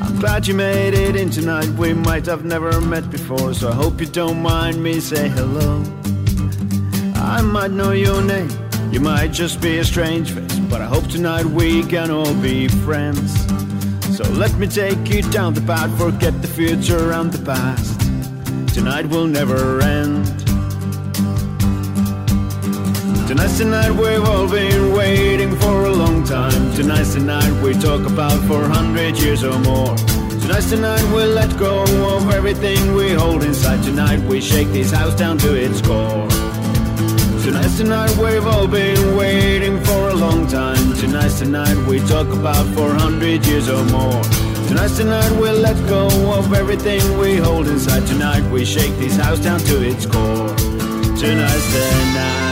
I'm 0.02 0.18
glad 0.18 0.46
you 0.46 0.54
made 0.54 0.94
it 0.94 1.14
in 1.14 1.28
tonight. 1.28 1.68
We 1.76 1.92
might 1.92 2.24
have 2.24 2.42
never 2.42 2.80
met 2.80 3.10
before, 3.10 3.52
so 3.52 3.68
I 3.68 3.74
hope 3.74 4.00
you 4.00 4.06
don't 4.06 4.40
mind 4.40 4.82
me 4.82 4.98
say 4.98 5.28
hello. 5.28 5.84
I 7.16 7.42
might 7.42 7.70
know 7.70 7.92
your 7.92 8.22
name, 8.22 8.48
you 8.90 9.00
might 9.00 9.30
just 9.30 9.60
be 9.60 9.76
a 9.76 9.84
strange 9.84 10.32
face, 10.32 10.58
but 10.70 10.80
I 10.80 10.86
hope 10.86 11.06
tonight 11.08 11.44
we 11.44 11.82
can 11.82 12.10
all 12.10 12.32
be 12.36 12.66
friends. 12.66 13.30
So 14.16 14.24
let 14.30 14.54
me 14.54 14.68
take 14.68 15.06
you 15.10 15.20
down 15.30 15.52
the 15.52 15.60
path, 15.60 15.94
forget 15.98 16.40
the 16.40 16.48
future 16.48 17.12
and 17.12 17.30
the 17.30 17.44
past. 17.44 18.00
Tonight 18.72 19.04
will 19.10 19.26
never 19.26 19.82
end. 19.82 20.39
Tonight's 23.30 23.58
the 23.58 23.64
night 23.64 23.92
we've 23.92 24.24
all 24.24 24.48
been 24.50 24.92
waiting 24.92 25.54
for 25.54 25.84
a 25.84 25.92
long 25.92 26.24
time. 26.24 26.74
Tonight's 26.74 27.14
the 27.14 27.20
night 27.20 27.62
we 27.62 27.74
talk 27.74 28.04
about 28.04 28.36
for 28.48 28.64
a 28.64 28.68
hundred 28.68 29.16
years 29.18 29.44
or 29.44 29.56
more. 29.60 29.94
Tonight's 30.42 30.70
the 30.70 30.78
night 30.78 31.04
we'll 31.14 31.32
let 31.32 31.56
go 31.56 31.84
of 32.16 32.28
everything 32.32 32.92
we 32.92 33.12
hold 33.12 33.44
inside. 33.44 33.84
Tonight 33.84 34.18
we 34.22 34.40
shake 34.40 34.66
this 34.72 34.90
house 34.90 35.14
down 35.14 35.38
to 35.38 35.54
its 35.54 35.80
core. 35.80 36.26
Tonight's 37.44 37.78
the 37.78 37.84
night 37.84 38.10
we've 38.16 38.44
all 38.44 38.66
been 38.66 39.16
waiting 39.16 39.78
for 39.84 40.08
a 40.08 40.14
long 40.14 40.48
time. 40.48 40.96
Tonight's 40.96 41.38
the 41.38 41.46
night 41.46 41.78
we 41.86 42.00
talk 42.00 42.26
about 42.32 42.66
for 42.74 42.92
hundred 42.92 43.46
years 43.46 43.68
or 43.68 43.84
more. 43.84 44.24
Tonight's 44.66 44.98
the 44.98 45.04
night 45.04 45.30
we'll 45.38 45.60
let 45.60 45.76
go 45.88 46.08
of 46.36 46.52
everything 46.52 47.00
we 47.16 47.36
hold 47.36 47.68
inside. 47.68 48.04
Tonight 48.08 48.42
we 48.50 48.64
shake 48.64 48.96
this 48.98 49.14
house 49.14 49.38
down 49.38 49.60
to 49.60 49.88
its 49.88 50.04
core. 50.04 50.48
Tonight's 51.14 51.72
the 51.72 51.86
night. 52.16 52.49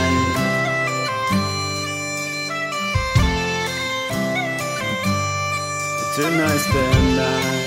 Tonight's 6.19 6.65
the 6.65 6.81
night. 7.15 7.58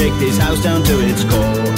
Shake 0.00 0.18
this 0.18 0.38
house 0.38 0.62
down 0.62 0.82
to 0.82 0.94
its 1.10 1.22
core. 1.24 1.74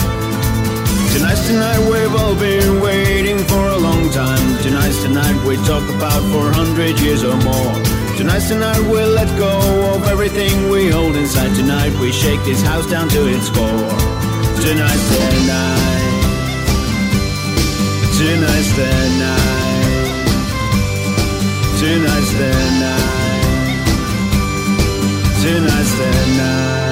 Tonight's 1.13 1.45
the 1.49 1.55
night 1.59 1.83
we've 1.91 2.15
all 2.23 2.37
been 2.37 2.81
waiting 2.81 3.39
for 3.51 3.65
a 3.77 3.79
long 3.79 4.11
time. 4.11 4.47
Tonight's 4.63 5.03
the 5.03 5.09
night 5.09 5.39
we 5.45 5.57
talk 5.71 5.83
about 5.97 6.23
for 6.31 6.45
a 6.51 6.55
hundred 6.55 7.01
years 7.01 7.25
or 7.25 7.37
more. 7.43 7.75
Tonight's 8.17 8.49
the 8.49 8.59
night 8.59 8.83
we'll 8.91 9.11
let 9.11 9.27
go 9.47 9.53
of 9.95 10.07
everything 10.07 10.71
we 10.71 10.89
hold 10.89 11.17
inside. 11.17 11.53
Tonight 11.57 11.93
we 11.99 12.13
shake 12.13 12.41
this 12.45 12.63
house 12.63 12.87
down 12.89 13.09
to 13.09 13.21
its 13.35 13.49
core. 13.51 13.91
Tonight's 14.67 15.07
the 15.13 15.25
night. 15.55 16.23
Tonight's 18.19 18.71
the 18.79 18.93
night. 19.25 20.13
Tonight's 21.81 22.33
the 22.41 22.53
night. 22.85 23.43
Tonight's 25.43 25.95
the 25.99 26.11
night. 26.39 26.92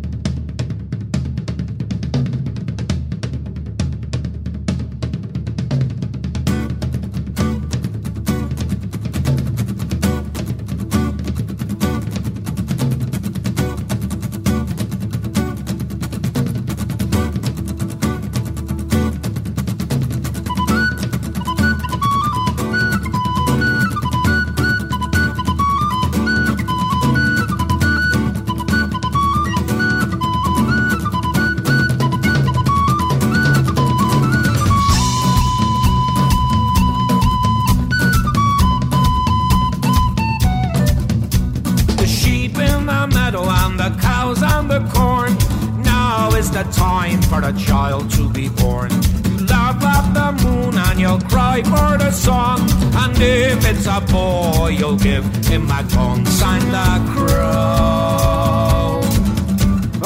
for 47.31 47.41
a 47.47 47.53
child 47.53 48.11
to 48.11 48.29
be 48.29 48.49
born. 48.49 48.91
You 49.29 49.45
laugh 49.45 49.81
at 49.95 50.05
the 50.17 50.29
moon 50.43 50.77
and 50.77 50.99
you'll 50.99 51.21
cry 51.33 51.63
for 51.63 51.97
the 51.97 52.11
sun. 52.11 52.59
And 53.01 53.17
if 53.17 53.65
it's 53.71 53.87
a 53.87 54.01
boy, 54.01 54.75
you'll 54.77 54.97
give 54.97 55.23
him 55.45 55.71
a 55.71 55.81
tongue. 55.87 56.25
Sign 56.25 56.59
the 56.77 56.91
crow 57.13 58.99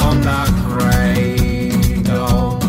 on 0.06 0.18
the 0.30 0.44
cradle. 0.68 2.60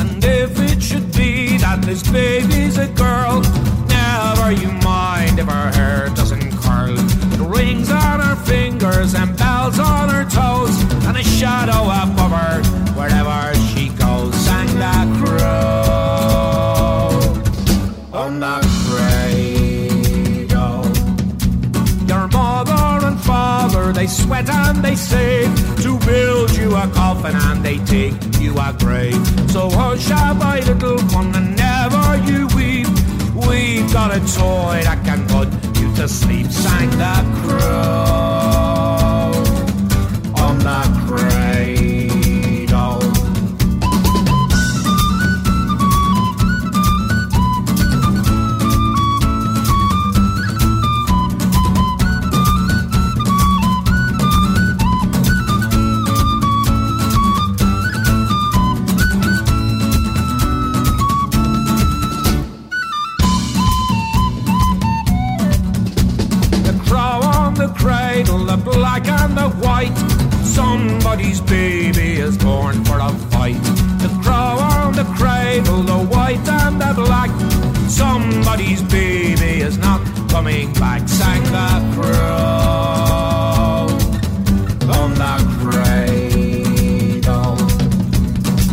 And 0.00 0.24
if 0.24 0.58
it 0.70 0.82
should 0.82 1.12
be 1.12 1.58
that 1.58 1.82
this 1.82 2.02
baby's 2.10 2.76
a 2.76 2.88
girl, 2.88 3.42
never 3.86 4.50
you 4.50 4.72
mind 4.82 5.38
if 5.38 5.46
her 5.46 5.70
hair 5.78 6.08
doesn't 6.08 6.50
curl. 6.62 6.96
Rings 7.56 7.88
on 7.88 8.18
her 8.18 8.36
fingers 8.44 9.14
and 9.14 9.36
bells 9.38 9.78
on 9.78 10.08
her 10.08 10.24
toes, 10.28 10.76
and 11.06 11.16
a 11.16 11.22
shadow 11.22 11.84
up 12.00 12.17
and 25.12 25.20
they 25.20 25.44
save 25.46 25.82
to 25.82 25.98
build 26.06 26.56
you 26.56 26.74
a 26.76 26.88
coffin 26.88 27.34
and 27.34 27.64
they 27.64 27.78
take 27.78 28.14
you 28.40 28.52
a 28.58 28.74
grave. 28.78 29.26
So 29.50 29.70
hush 29.70 30.10
up, 30.10 30.36
my 30.36 30.60
little 30.60 31.00
one, 31.14 31.34
and 31.34 31.56
never 31.56 32.16
you 32.30 32.46
weep. 32.56 32.86
We've 33.34 33.92
got 33.92 34.10
a 34.10 34.20
toy 34.20 34.80
that 34.84 35.02
can 35.04 35.26
put 35.28 35.48
you 35.80 35.94
to 35.96 36.08
sleep. 36.08 36.50
Sang 36.50 36.90
the 36.90 37.14
crow 37.42 38.77
Somebody's 71.18 71.40
baby 71.40 72.20
is 72.20 72.38
born 72.38 72.84
for 72.84 73.00
a 73.00 73.10
fight. 73.32 73.60
The 73.98 74.08
crow 74.22 74.34
on 74.34 74.92
the 74.94 75.02
cradle, 75.16 75.82
the 75.82 75.98
white 76.06 76.48
and 76.48 76.80
the 76.80 76.92
black. 76.94 77.28
Somebody's 77.90 78.82
baby 78.82 79.60
is 79.60 79.78
not 79.78 80.00
coming 80.28 80.72
back. 80.74 81.08
Sang 81.08 81.42
the 81.42 81.80
crow 81.96 83.88
on 84.94 85.14
the 85.14 85.38
cradle. 87.18 87.56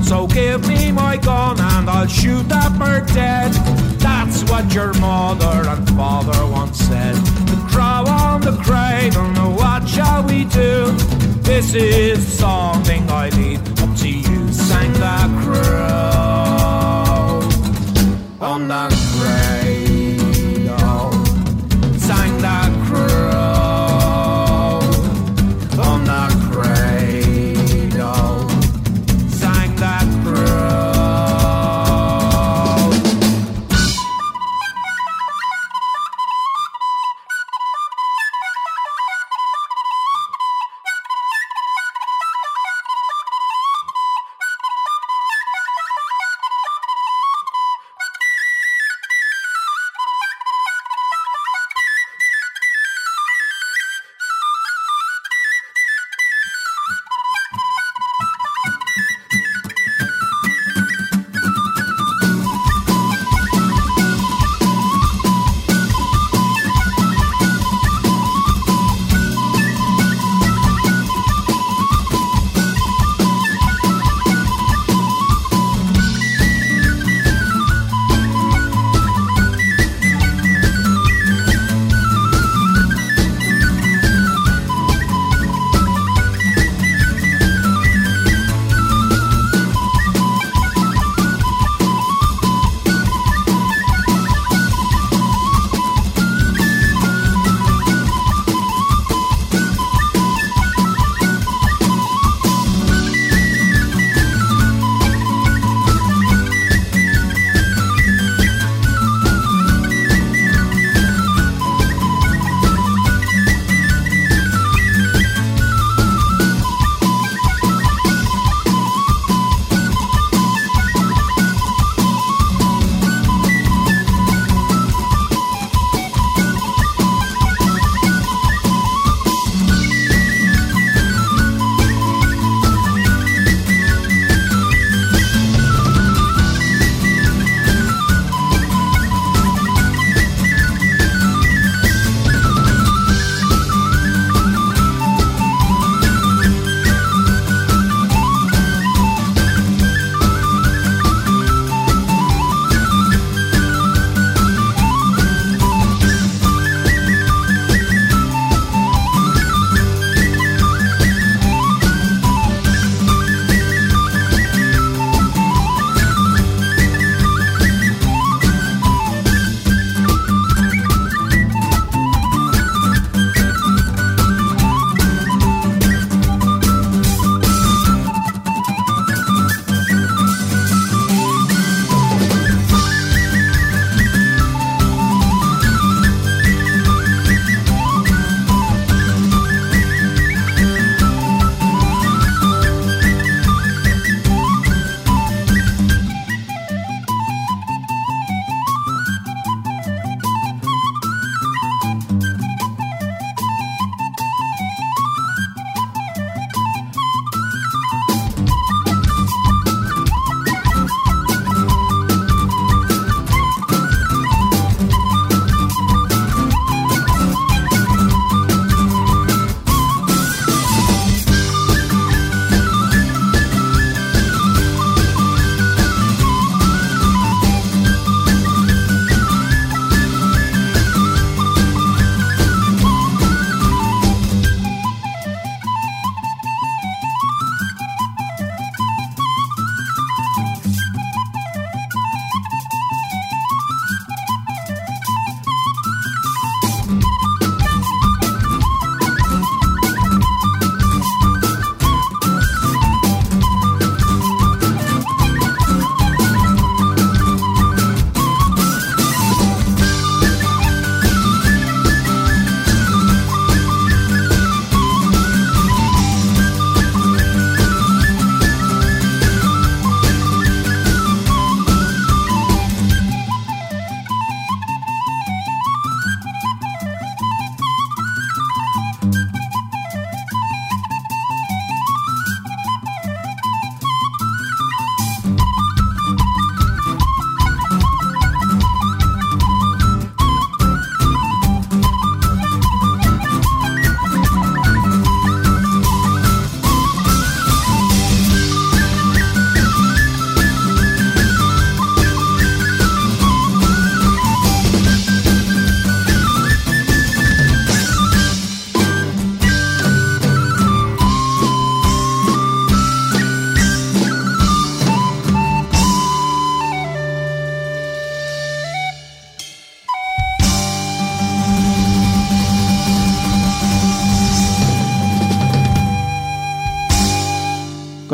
So 0.04 0.28
give 0.28 0.68
me 0.68 0.92
my 0.92 1.18
gun 1.18 1.60
and 1.60 1.90
I'll 1.90 2.06
shoot 2.06 2.48
that 2.50 2.78
bird 2.78 3.08
dead. 3.08 3.54
That's 3.98 4.44
what 4.44 4.72
your 4.72 4.94
mother 5.00 5.68
and 5.68 5.90
father 5.98 6.46
once 6.46 6.78
said. 6.78 7.16
This 11.66 11.74
is 11.74 12.38
something 12.38 13.10
I 13.10 13.30
leave 13.30 13.75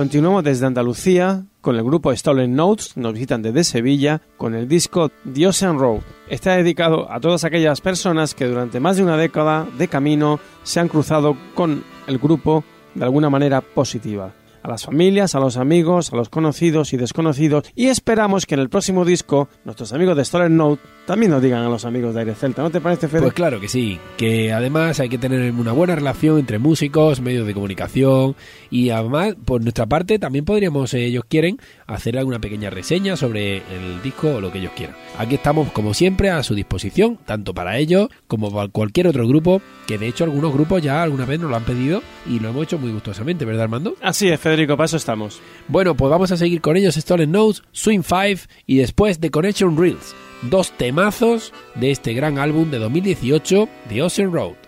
Continuamos 0.02 0.44
desde 0.44 0.66
Andalucía 0.66 1.46
con 1.62 1.76
el 1.76 1.84
grupo 1.84 2.12
Stolen 2.16 2.56
Notes, 2.56 2.98
nos 2.98 3.14
visitan 3.14 3.44
desde 3.44 3.64
Sevilla 3.64 4.20
con 4.36 4.56
el 4.56 4.68
disco 4.68 5.12
The 5.32 5.46
Ocean 5.46 5.78
Road. 5.78 6.00
Está 6.28 6.56
dedicado 6.56 7.12
a 7.12 7.20
todas 7.20 7.44
aquellas 7.44 7.82
personas 7.82 8.34
que 8.34 8.48
durante 8.48 8.80
más 8.80 8.98
de 8.98 9.04
una 9.04 9.16
década 9.16 9.68
de 9.78 9.88
camino 9.88 10.40
se 10.64 10.80
han 10.80 10.88
cruzado 10.88 11.38
con 11.54 11.84
el 12.08 12.18
grupo 12.18 12.64
de 12.96 13.04
alguna 13.04 13.30
manera 13.30 13.62
positiva 13.62 14.34
a 14.64 14.68
las 14.68 14.86
familias, 14.86 15.36
a 15.36 15.40
los 15.40 15.58
amigos, 15.58 16.12
a 16.12 16.16
los 16.16 16.30
conocidos 16.30 16.94
y 16.94 16.98
desconocidos 16.98 17.72
y 17.76 17.88
esperamos 17.88 18.46
que 18.46 18.56
en 18.56 18.62
el 18.62 18.70
próximo 18.70 19.06
disco 19.06 19.50
nuestros 19.66 19.94
amigos 19.94 20.18
de 20.18 20.26
Stolen 20.26 20.58
Note 20.58 20.82
también 21.06 21.32
nos 21.32 21.42
digan 21.42 21.64
a 21.64 21.70
los 21.70 21.86
amigos 21.86 22.14
de 22.14 22.22
Aire 22.22 22.36
Celta. 22.36 22.62
¿No 22.62 22.70
te 22.70 22.80
parece, 22.80 23.08
Fede? 23.08 23.22
Pues 23.22 23.34
claro 23.34 23.60
que 23.60 23.68
sí, 23.68 24.00
que 24.18 24.54
además 24.54 25.00
hay 25.00 25.10
que 25.10 25.18
tener 25.18 25.52
una 25.52 25.72
buena 25.72 25.96
relación 25.96 26.40
entre 26.40 26.60
músicos, 26.60 27.22
medios 27.22 27.48
de 27.48 27.54
comunicación 27.54 28.36
y 28.70 28.90
además 28.92 29.36
por 29.44 29.62
nuestra 29.62 29.86
parte 29.86 30.20
también 30.20 30.46
podríamos, 30.46 30.94
eh, 30.94 31.06
ellos 31.06 31.24
quieren, 31.28 31.58
hacer 31.88 32.18
alguna 32.18 32.40
pequeña 32.40 32.70
reseña 32.70 33.16
sobre 33.18 33.58
el 33.58 34.02
disco 34.04 34.36
o 34.36 34.42
lo 34.42 34.52
que 34.52 34.60
ellos 34.60 34.72
quieran. 34.76 34.96
Aquí 35.18 35.36
estamos 35.36 35.72
como 35.72 35.94
siempre 35.94 36.30
a 36.30 36.44
su 36.44 36.56
disposición, 36.56 37.18
tanto 37.26 37.54
para 37.54 37.78
ellos 37.78 38.10
como 38.28 38.52
para 38.52 38.70
cualquier 38.70 39.08
otro 39.08 39.28
grupo, 39.28 39.62
que 39.88 39.98
de 39.98 40.08
hecho 40.08 40.24
algunos 40.24 40.54
grupos 40.54 40.82
ya 40.82 41.04
alguna 41.04 41.26
vez 41.26 41.40
nos 41.40 41.50
lo 41.50 41.56
han 41.56 41.66
pedido 41.66 42.02
y 42.26 42.40
lo 42.40 42.50
hemos 42.50 42.64
hecho 42.64 42.78
muy 42.78 42.92
gustosamente, 42.92 43.44
¿verdad 43.46 43.64
Armando? 43.64 43.96
Así 44.02 44.30
es, 44.30 44.40
Federico, 44.40 44.78
para 44.78 44.86
eso 44.86 44.98
estamos. 44.98 45.42
Bueno, 45.68 45.96
pues 45.96 46.10
vamos 46.10 46.32
a 46.32 46.38
seguir 46.38 46.62
con 46.62 46.78
ellos 46.78 46.96
Stolen 46.96 47.32
Notes, 47.32 47.64
Swing 47.72 48.04
5 48.04 48.50
y 48.66 48.78
después 48.78 49.20
The 49.20 49.32
Connection 49.32 49.78
Reels, 49.78 50.16
dos 50.42 50.72
temazos 50.72 51.54
de 51.76 51.92
este 51.92 52.14
gran 52.14 52.38
álbum 52.38 52.70
de 52.70 52.80
2018, 52.80 53.68
The 53.90 54.04
Ocean 54.04 54.32
Road. 54.32 54.61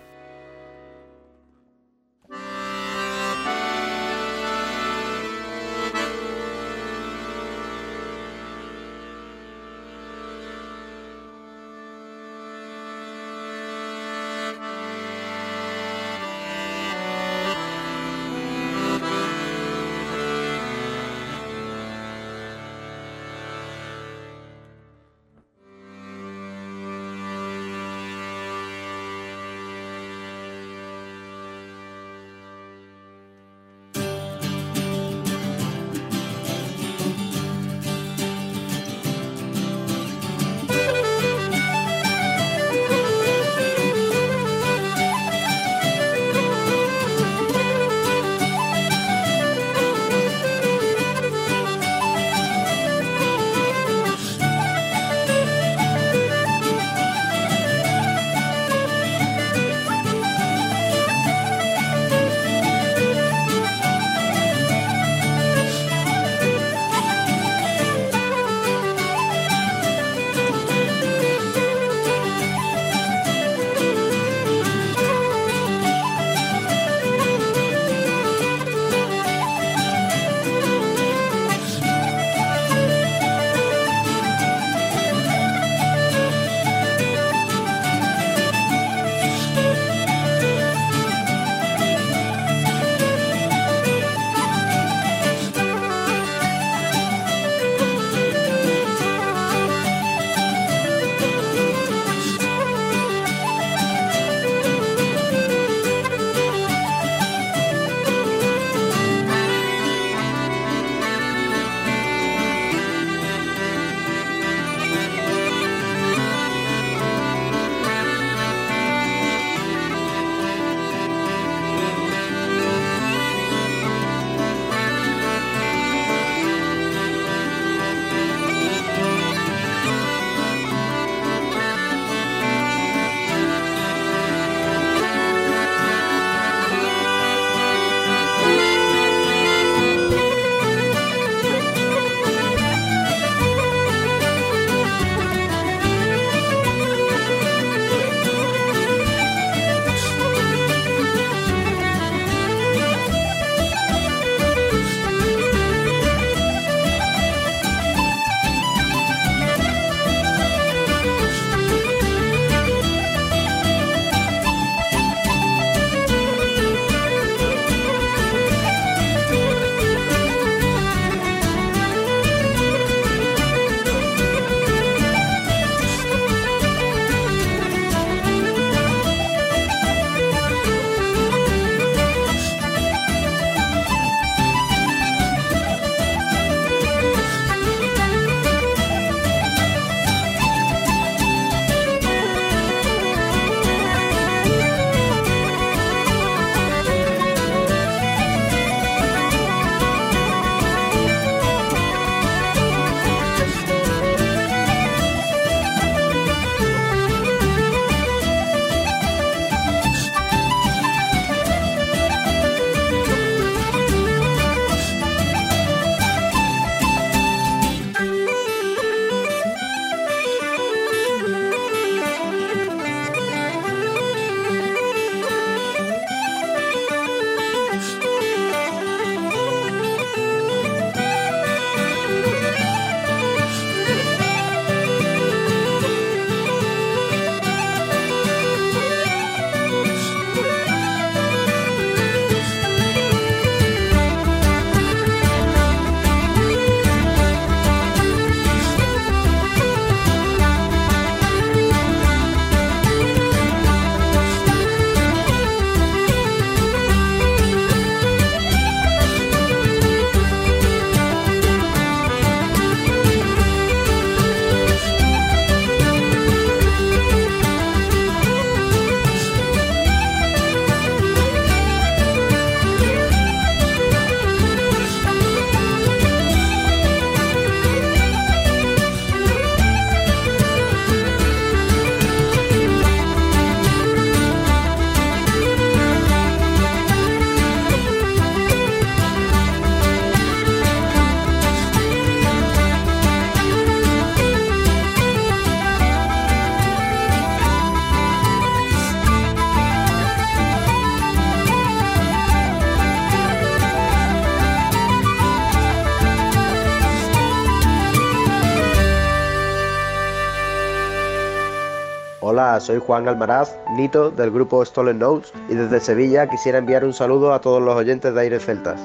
Soy 312.64 312.80
Juan 312.80 313.08
Almaraz, 313.08 313.56
Nito 313.76 314.10
del 314.10 314.32
grupo 314.32 314.64
Stolen 314.66 315.00
Notes 315.00 315.34
y 315.50 315.56
desde 315.56 315.80
Sevilla 315.80 316.28
quisiera 316.28 316.58
enviar 316.58 316.86
un 316.86 316.94
saludo 316.94 317.34
a 317.34 317.42
todos 317.42 317.62
los 317.62 317.76
oyentes 317.76 318.14
de 318.14 318.22
Aires 318.22 318.46
Celtas. 318.46 318.82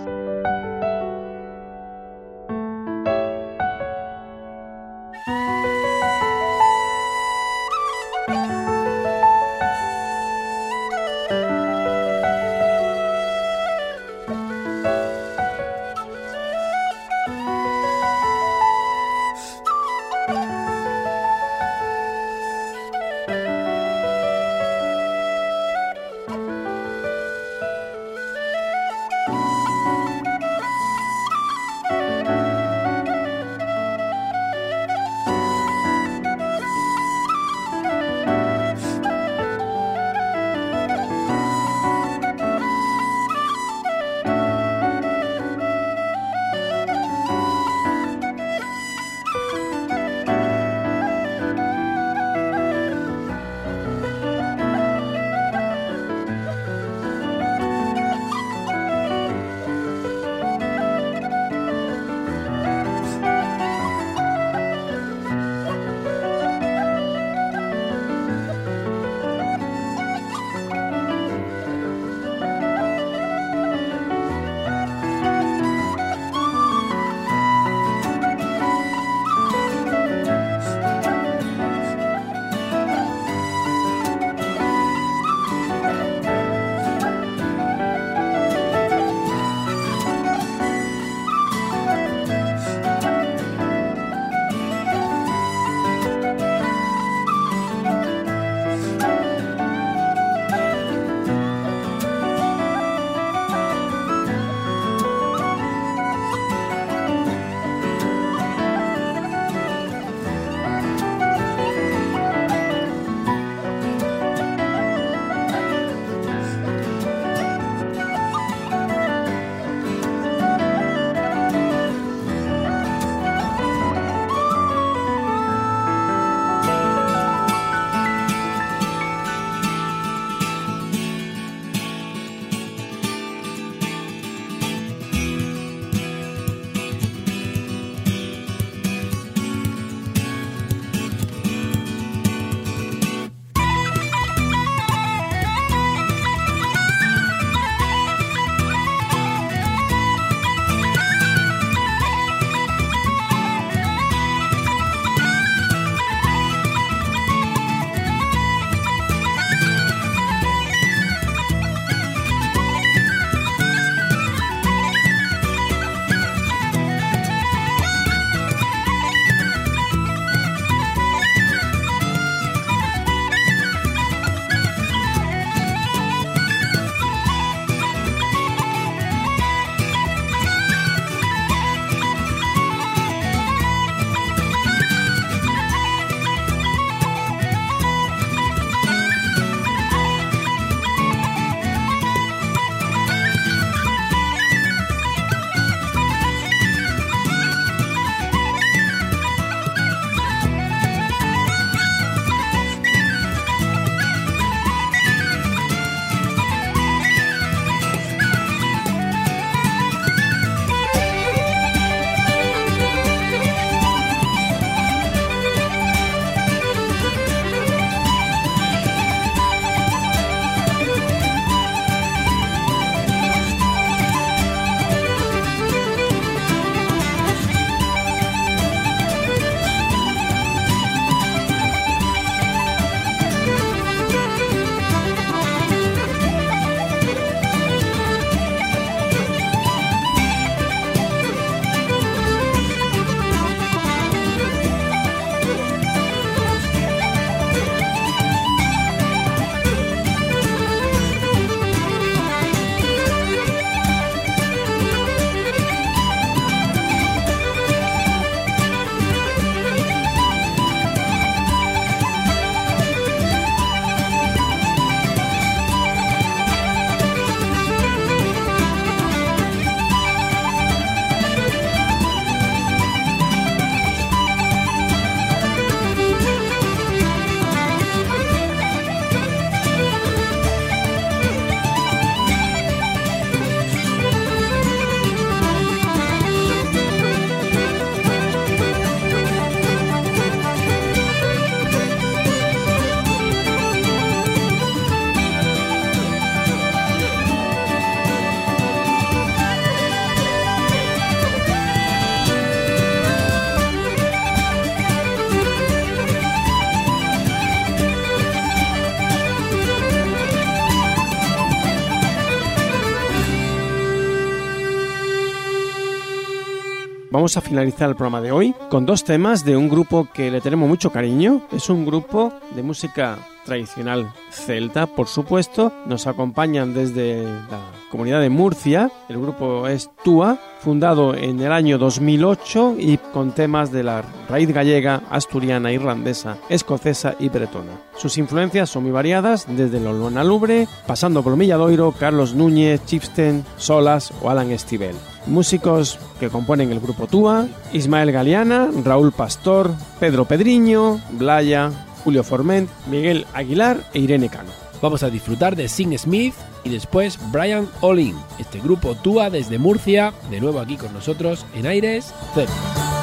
Vamos 317.28 317.36
a 317.36 317.40
finalizar 317.42 317.90
el 317.90 317.94
programa 317.94 318.22
de 318.22 318.32
hoy 318.32 318.54
con 318.70 318.86
dos 318.86 319.04
temas 319.04 319.44
de 319.44 319.54
un 319.54 319.68
grupo 319.68 320.08
que 320.14 320.30
le 320.30 320.40
tenemos 320.40 320.66
mucho 320.66 320.90
cariño. 320.90 321.42
Es 321.52 321.68
un 321.68 321.84
grupo 321.84 322.32
de 322.56 322.62
música 322.62 323.18
tradicional 323.44 324.10
celta, 324.30 324.86
por 324.86 325.08
supuesto. 325.08 325.70
Nos 325.84 326.06
acompañan 326.06 326.72
desde 326.72 327.24
la 327.24 327.60
comunidad 327.90 328.22
de 328.22 328.30
Murcia. 328.30 328.90
El 329.10 329.20
grupo 329.20 329.68
es 329.68 329.90
Tua, 330.02 330.38
fundado 330.60 331.14
en 331.14 331.38
el 331.40 331.52
año 331.52 331.76
2008 331.76 332.76
y 332.78 332.96
con 332.96 333.32
temas 333.32 333.70
de 333.72 333.82
la 333.82 334.02
raíz 334.26 334.50
gallega, 334.50 335.02
asturiana, 335.10 335.70
irlandesa, 335.70 336.38
escocesa 336.48 337.14
y 337.18 337.28
bretona. 337.28 337.78
Sus 337.98 338.16
influencias 338.16 338.70
son 338.70 338.84
muy 338.84 338.92
variadas, 338.92 339.44
desde 339.54 339.80
Lolona 339.80 340.24
Lubre, 340.24 340.66
pasando 340.86 341.22
por 341.22 341.36
Milladoiro, 341.36 341.92
Carlos 341.92 342.34
Núñez, 342.34 342.86
Chipsten, 342.86 343.44
Solas 343.58 344.14
o 344.22 344.30
Alan 344.30 344.50
Estivell. 344.50 344.96
Músicos 345.28 345.98
que 346.18 346.30
componen 346.30 346.72
el 346.72 346.80
grupo 346.80 347.06
Tua, 347.06 347.46
Ismael 347.72 348.12
Galeana, 348.12 348.70
Raúl 348.84 349.12
Pastor, 349.12 349.70
Pedro 350.00 350.24
Pedriño, 350.24 351.00
Blaya, 351.12 351.70
Julio 352.02 352.24
Forment, 352.24 352.68
Miguel 352.90 353.26
Aguilar 353.34 353.78
e 353.94 354.00
Irene 354.00 354.28
Cano. 354.28 354.50
Vamos 354.80 355.02
a 355.02 355.10
disfrutar 355.10 355.56
de 355.56 355.68
Sing 355.68 355.96
Smith 355.98 356.34
y 356.64 356.70
después 356.70 357.18
Brian 357.30 357.68
Olin, 357.80 358.16
este 358.38 358.60
grupo 358.60 358.94
Tua 358.94 359.30
desde 359.30 359.58
Murcia, 359.58 360.12
de 360.30 360.40
nuevo 360.40 360.60
aquí 360.60 360.76
con 360.76 360.92
nosotros 360.92 361.44
en 361.54 361.66
Aires 361.66 362.12
Celtas. 362.34 362.97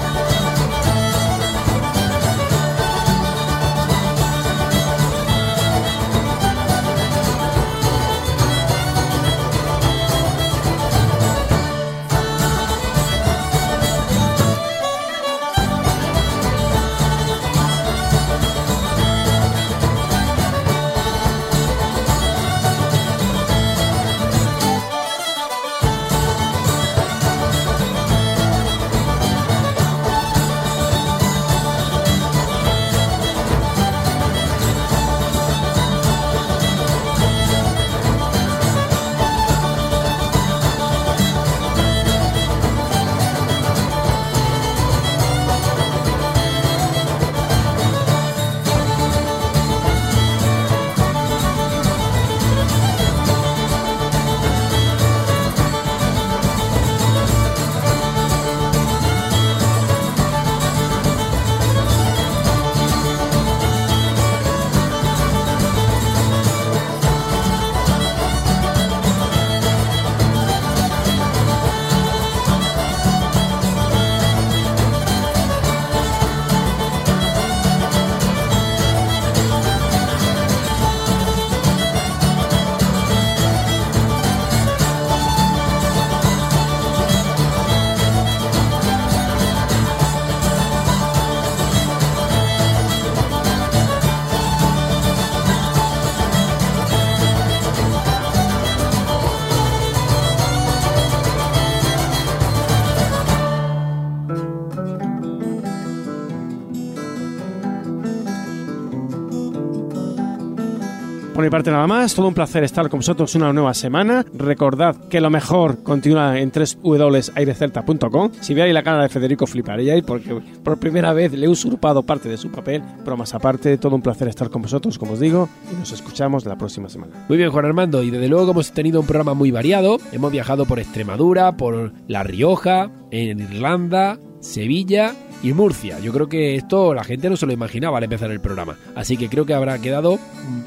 Mi 111.45 111.51
parte 111.51 111.69
nada 111.69 111.85
más, 111.85 112.15
todo 112.15 112.27
un 112.27 112.33
placer 112.33 112.63
estar 112.63 112.89
con 112.89 112.99
vosotros 112.99 113.35
una 113.35 113.53
nueva 113.53 113.75
semana. 113.75 114.25
Recordad 114.33 114.95
que 115.09 115.21
lo 115.21 115.29
mejor 115.29 115.83
continúa 115.83 116.39
en 116.39 116.51
www.airecelta.com. 116.51 118.31
Si 118.41 118.55
veis 118.55 118.73
la 118.73 118.81
cara 118.81 119.03
de 119.03 119.09
Federico 119.09 119.45
fliparíais 119.45 120.03
porque 120.03 120.41
por 120.63 120.79
primera 120.79 121.13
vez 121.13 121.33
le 121.33 121.45
he 121.45 121.49
usurpado 121.49 122.01
parte 122.01 122.29
de 122.29 122.37
su 122.37 122.49
papel, 122.49 122.81
pero 123.03 123.15
más 123.15 123.35
aparte, 123.35 123.77
todo 123.77 123.95
un 123.95 124.01
placer 124.01 124.27
estar 124.27 124.49
con 124.49 124.63
vosotros, 124.63 124.97
como 124.97 125.13
os 125.13 125.19
digo, 125.19 125.47
y 125.71 125.75
nos 125.75 125.91
escuchamos 125.91 126.45
la 126.45 126.57
próxima 126.57 126.89
semana. 126.89 127.13
Muy 127.29 127.37
bien, 127.37 127.51
Juan 127.51 127.65
Armando, 127.65 128.01
y 128.01 128.09
desde 128.09 128.27
luego 128.27 128.49
hemos 128.49 128.71
tenido 128.71 128.99
un 128.99 129.05
programa 129.05 129.35
muy 129.35 129.51
variado. 129.51 129.99
Hemos 130.11 130.31
viajado 130.31 130.65
por 130.65 130.79
Extremadura, 130.79 131.57
por 131.57 131.93
La 132.07 132.23
Rioja, 132.23 132.89
en 133.11 133.39
Irlanda, 133.39 134.17
Sevilla 134.39 135.13
y 135.45 135.53
Murcia. 135.53 135.99
Yo 135.99 136.11
creo 136.11 136.27
que 136.27 136.55
esto 136.55 136.95
la 136.95 137.03
gente 137.03 137.29
no 137.29 137.37
se 137.37 137.45
lo 137.45 137.53
imaginaba 137.53 137.99
al 137.99 138.03
empezar 138.03 138.31
el 138.31 138.39
programa. 138.39 138.77
Así 138.95 139.15
que 139.15 139.29
creo 139.29 139.45
que 139.45 139.53
habrá 139.53 139.77
quedado 139.79 140.17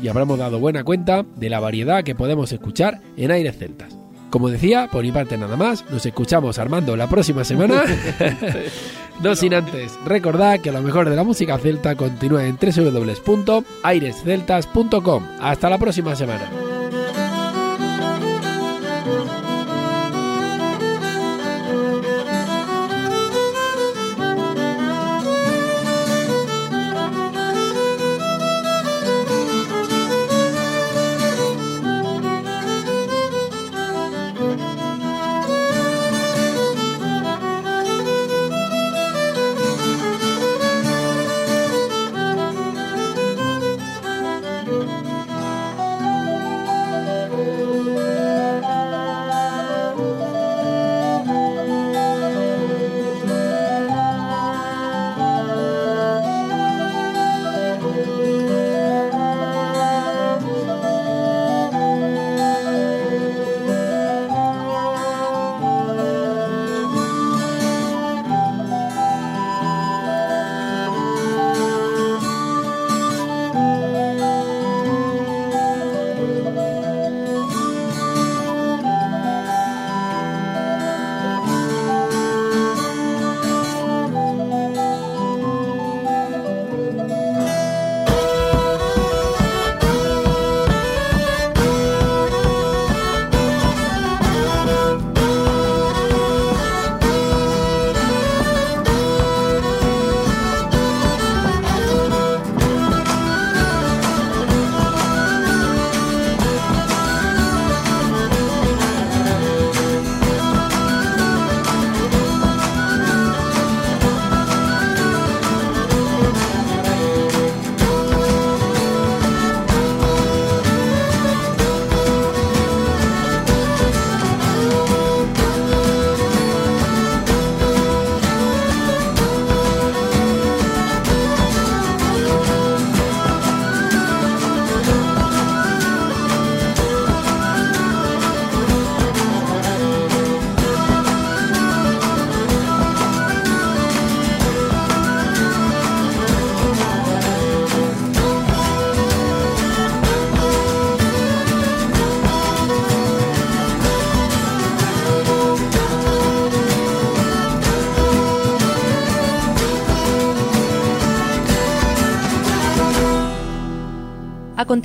y 0.00 0.06
habremos 0.06 0.38
dado 0.38 0.60
buena 0.60 0.84
cuenta 0.84 1.26
de 1.36 1.50
la 1.50 1.58
variedad 1.58 2.04
que 2.04 2.14
podemos 2.14 2.52
escuchar 2.52 3.00
en 3.16 3.32
Aires 3.32 3.58
Celtas. 3.58 3.98
Como 4.30 4.50
decía, 4.50 4.88
por 4.92 5.02
mi 5.02 5.10
parte 5.10 5.36
nada 5.36 5.56
más, 5.56 5.84
nos 5.90 6.06
escuchamos 6.06 6.60
Armando 6.60 6.96
la 6.96 7.08
próxima 7.08 7.42
semana. 7.42 7.82
no 9.20 9.34
sin 9.34 9.54
antes 9.54 9.98
recordad 10.04 10.60
que 10.60 10.70
lo 10.70 10.80
mejor 10.80 11.10
de 11.10 11.16
la 11.16 11.24
música 11.24 11.58
celta 11.58 11.96
continúa 11.96 12.44
en 12.44 12.56
www.airesceltas.com. 12.56 15.24
Hasta 15.40 15.70
la 15.70 15.78
próxima 15.78 16.14
semana. 16.14 16.67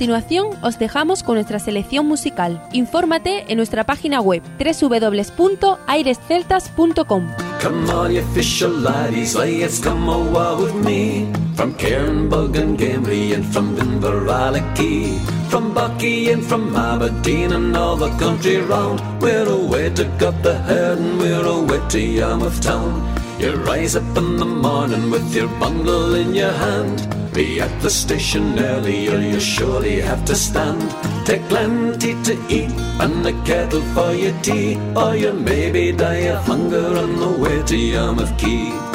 Continuación, 0.04 0.50
os 0.60 0.78
dejamos 0.78 1.22
con 1.22 1.36
nuestra 1.36 1.58
selección 1.58 2.06
musical. 2.06 2.62
Infórmate 2.72 3.46
en 3.48 3.56
nuestra 3.56 3.84
página 3.84 4.20
web 4.20 4.42
www.airesceltas.com. 4.58 7.30
Come 7.62 7.90
all 7.90 8.12
you 8.12 8.22
fisher 8.34 8.68
laddies, 8.68 9.34
let's 9.34 9.80
come 9.82 10.10
awa 10.10 10.58
with 10.60 10.74
me. 10.74 11.26
From 11.54 11.74
Cairnbug 11.78 12.54
and 12.58 12.78
Gambry 12.78 13.32
and 13.32 13.50
from 13.50 13.78
Inverallachie. 13.78 15.18
From 15.48 15.72
Bucky 15.72 16.30
and 16.30 16.44
from 16.44 16.76
Aberdeen 16.76 17.54
and 17.54 17.74
all 17.74 17.96
the 17.96 18.10
country 18.18 18.58
round. 18.58 19.00
We're 19.22 19.48
away 19.48 19.88
to 19.94 20.04
cut 20.18 20.42
the 20.42 20.58
head 20.66 20.98
and 20.98 21.18
we're 21.18 21.46
away 21.46 21.80
to 21.88 21.98
Yarmouth 21.98 22.60
town. 22.60 23.02
You 23.38 23.54
rise 23.64 23.96
up 23.96 24.04
in 24.18 24.36
the 24.36 24.44
morning 24.44 25.10
with 25.10 25.34
your 25.34 25.48
bundle 25.58 26.14
in 26.14 26.34
your 26.34 26.52
hand. 26.52 27.23
Be 27.34 27.60
at 27.60 27.82
the 27.82 27.90
station 27.90 28.56
early 28.60 29.08
or 29.08 29.18
you 29.18 29.40
surely 29.40 30.00
have 30.00 30.24
to 30.26 30.36
stand. 30.36 30.88
Take 31.26 31.42
plenty 31.48 32.14
to 32.22 32.34
eat 32.48 32.70
and 33.00 33.26
a 33.26 33.32
kettle 33.42 33.82
for 33.92 34.14
your 34.14 34.40
tea, 34.40 34.78
or 34.94 35.16
you'll 35.16 35.34
maybe 35.34 35.90
die 35.90 36.30
of 36.30 36.44
hunger 36.44 36.96
on 36.96 37.16
the 37.18 37.32
way 37.42 37.60
to 37.64 37.76
Yarmouth 37.76 38.38
Key. 38.38 38.93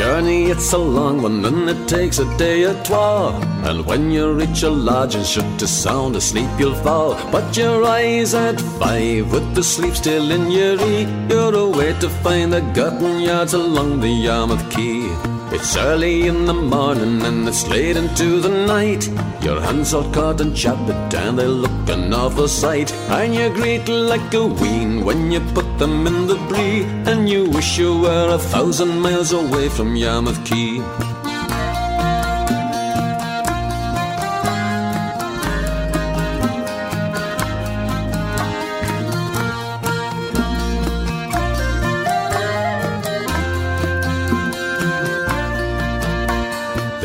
Journey 0.00 0.44
it's 0.44 0.72
a 0.72 0.78
long 0.78 1.20
one 1.20 1.44
and 1.44 1.68
it 1.68 1.80
takes 1.86 2.18
a 2.18 2.26
day 2.38 2.64
or 2.64 2.72
two. 2.84 2.94
And 3.68 3.84
when 3.84 4.10
you 4.10 4.32
reach 4.32 4.62
a 4.62 4.70
lodge 4.70 5.14
and 5.14 5.26
should 5.26 5.58
to 5.58 5.66
sound 5.66 6.16
asleep 6.16 6.48
you'll 6.58 6.80
fall. 6.86 7.12
But 7.30 7.54
your 7.54 7.84
eyes 7.84 8.32
at 8.34 8.58
five 8.78 9.30
with 9.30 9.54
the 9.54 9.62
sleep 9.62 9.94
still 9.94 10.30
in 10.30 10.50
your 10.50 10.80
ear. 10.80 11.06
You're 11.28 11.54
away 11.54 11.92
to 12.00 12.08
find 12.24 12.50
the 12.50 12.62
gotten 12.78 13.20
yards 13.20 13.52
along 13.52 14.00
the 14.00 14.14
Yarmouth 14.28 14.64
Quay. 14.70 15.39
It's 15.52 15.76
early 15.76 16.28
in 16.28 16.44
the 16.44 16.54
morning 16.54 17.22
and 17.22 17.48
it's 17.48 17.66
late 17.66 17.96
into 17.96 18.40
the 18.40 18.48
night. 18.48 19.08
Your 19.42 19.60
hands 19.60 19.92
all 19.92 20.08
caught 20.12 20.40
and 20.40 20.54
chapped 20.54 21.14
and 21.14 21.36
they 21.36 21.46
look 21.46 21.88
an 21.88 22.14
awful 22.14 22.46
sight. 22.46 22.92
And 23.10 23.34
you 23.34 23.50
greet 23.50 23.88
like 23.88 24.32
a 24.32 24.46
ween 24.46 25.04
when 25.04 25.32
you 25.32 25.40
put 25.52 25.78
them 25.78 26.06
in 26.06 26.28
the 26.28 26.36
brie. 26.48 26.84
And 27.10 27.28
you 27.28 27.50
wish 27.50 27.78
you 27.78 28.00
were 28.00 28.34
a 28.34 28.38
thousand 28.38 29.00
miles 29.00 29.32
away 29.32 29.68
from 29.68 29.96
Yarmouth 29.96 30.44
Quay. 30.44 31.09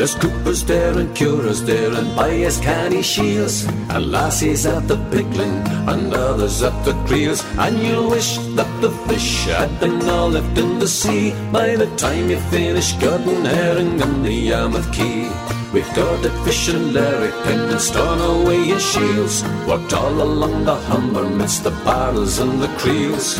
There's 0.06 0.22
coopers 0.22 0.64
there 0.64 0.96
and 0.96 1.16
curers 1.16 1.64
there 1.64 1.92
and 1.92 2.14
bias 2.14 2.60
canny 2.60 3.02
shields 3.02 3.64
and 3.64 4.12
lassies 4.12 4.64
at 4.64 4.86
the 4.86 4.98
pickling 5.10 5.56
and 5.90 6.14
others 6.14 6.62
at 6.62 6.84
the 6.84 6.92
creels. 7.06 7.42
And 7.58 7.76
you'll 7.80 8.10
wish 8.10 8.38
that 8.54 8.80
the 8.80 8.92
fish 9.08 9.46
had 9.46 9.80
been 9.80 10.08
all 10.08 10.28
left 10.28 10.56
in 10.56 10.78
the 10.78 10.86
sea. 10.86 11.34
By 11.50 11.74
the 11.74 11.90
time 11.96 12.30
you 12.30 12.38
finish 12.38 12.92
cutting 13.00 13.44
herring 13.44 14.00
on 14.00 14.22
the 14.22 14.32
Yarmouth 14.32 14.92
Quay. 14.92 15.28
We've 15.74 15.94
got 15.96 16.24
it 16.24 16.44
fish 16.44 16.68
and 16.68 16.94
larrikin 16.94 17.62
and 17.68 17.80
Stornoway 17.80 18.70
and 18.70 18.80
shields. 18.80 19.42
Walked 19.66 19.92
all 19.92 20.22
along 20.22 20.66
the 20.66 20.76
Humber 20.76 21.28
midst 21.28 21.64
the 21.64 21.72
barrels 21.84 22.38
and 22.38 22.62
the 22.62 22.68
creels 22.78 23.34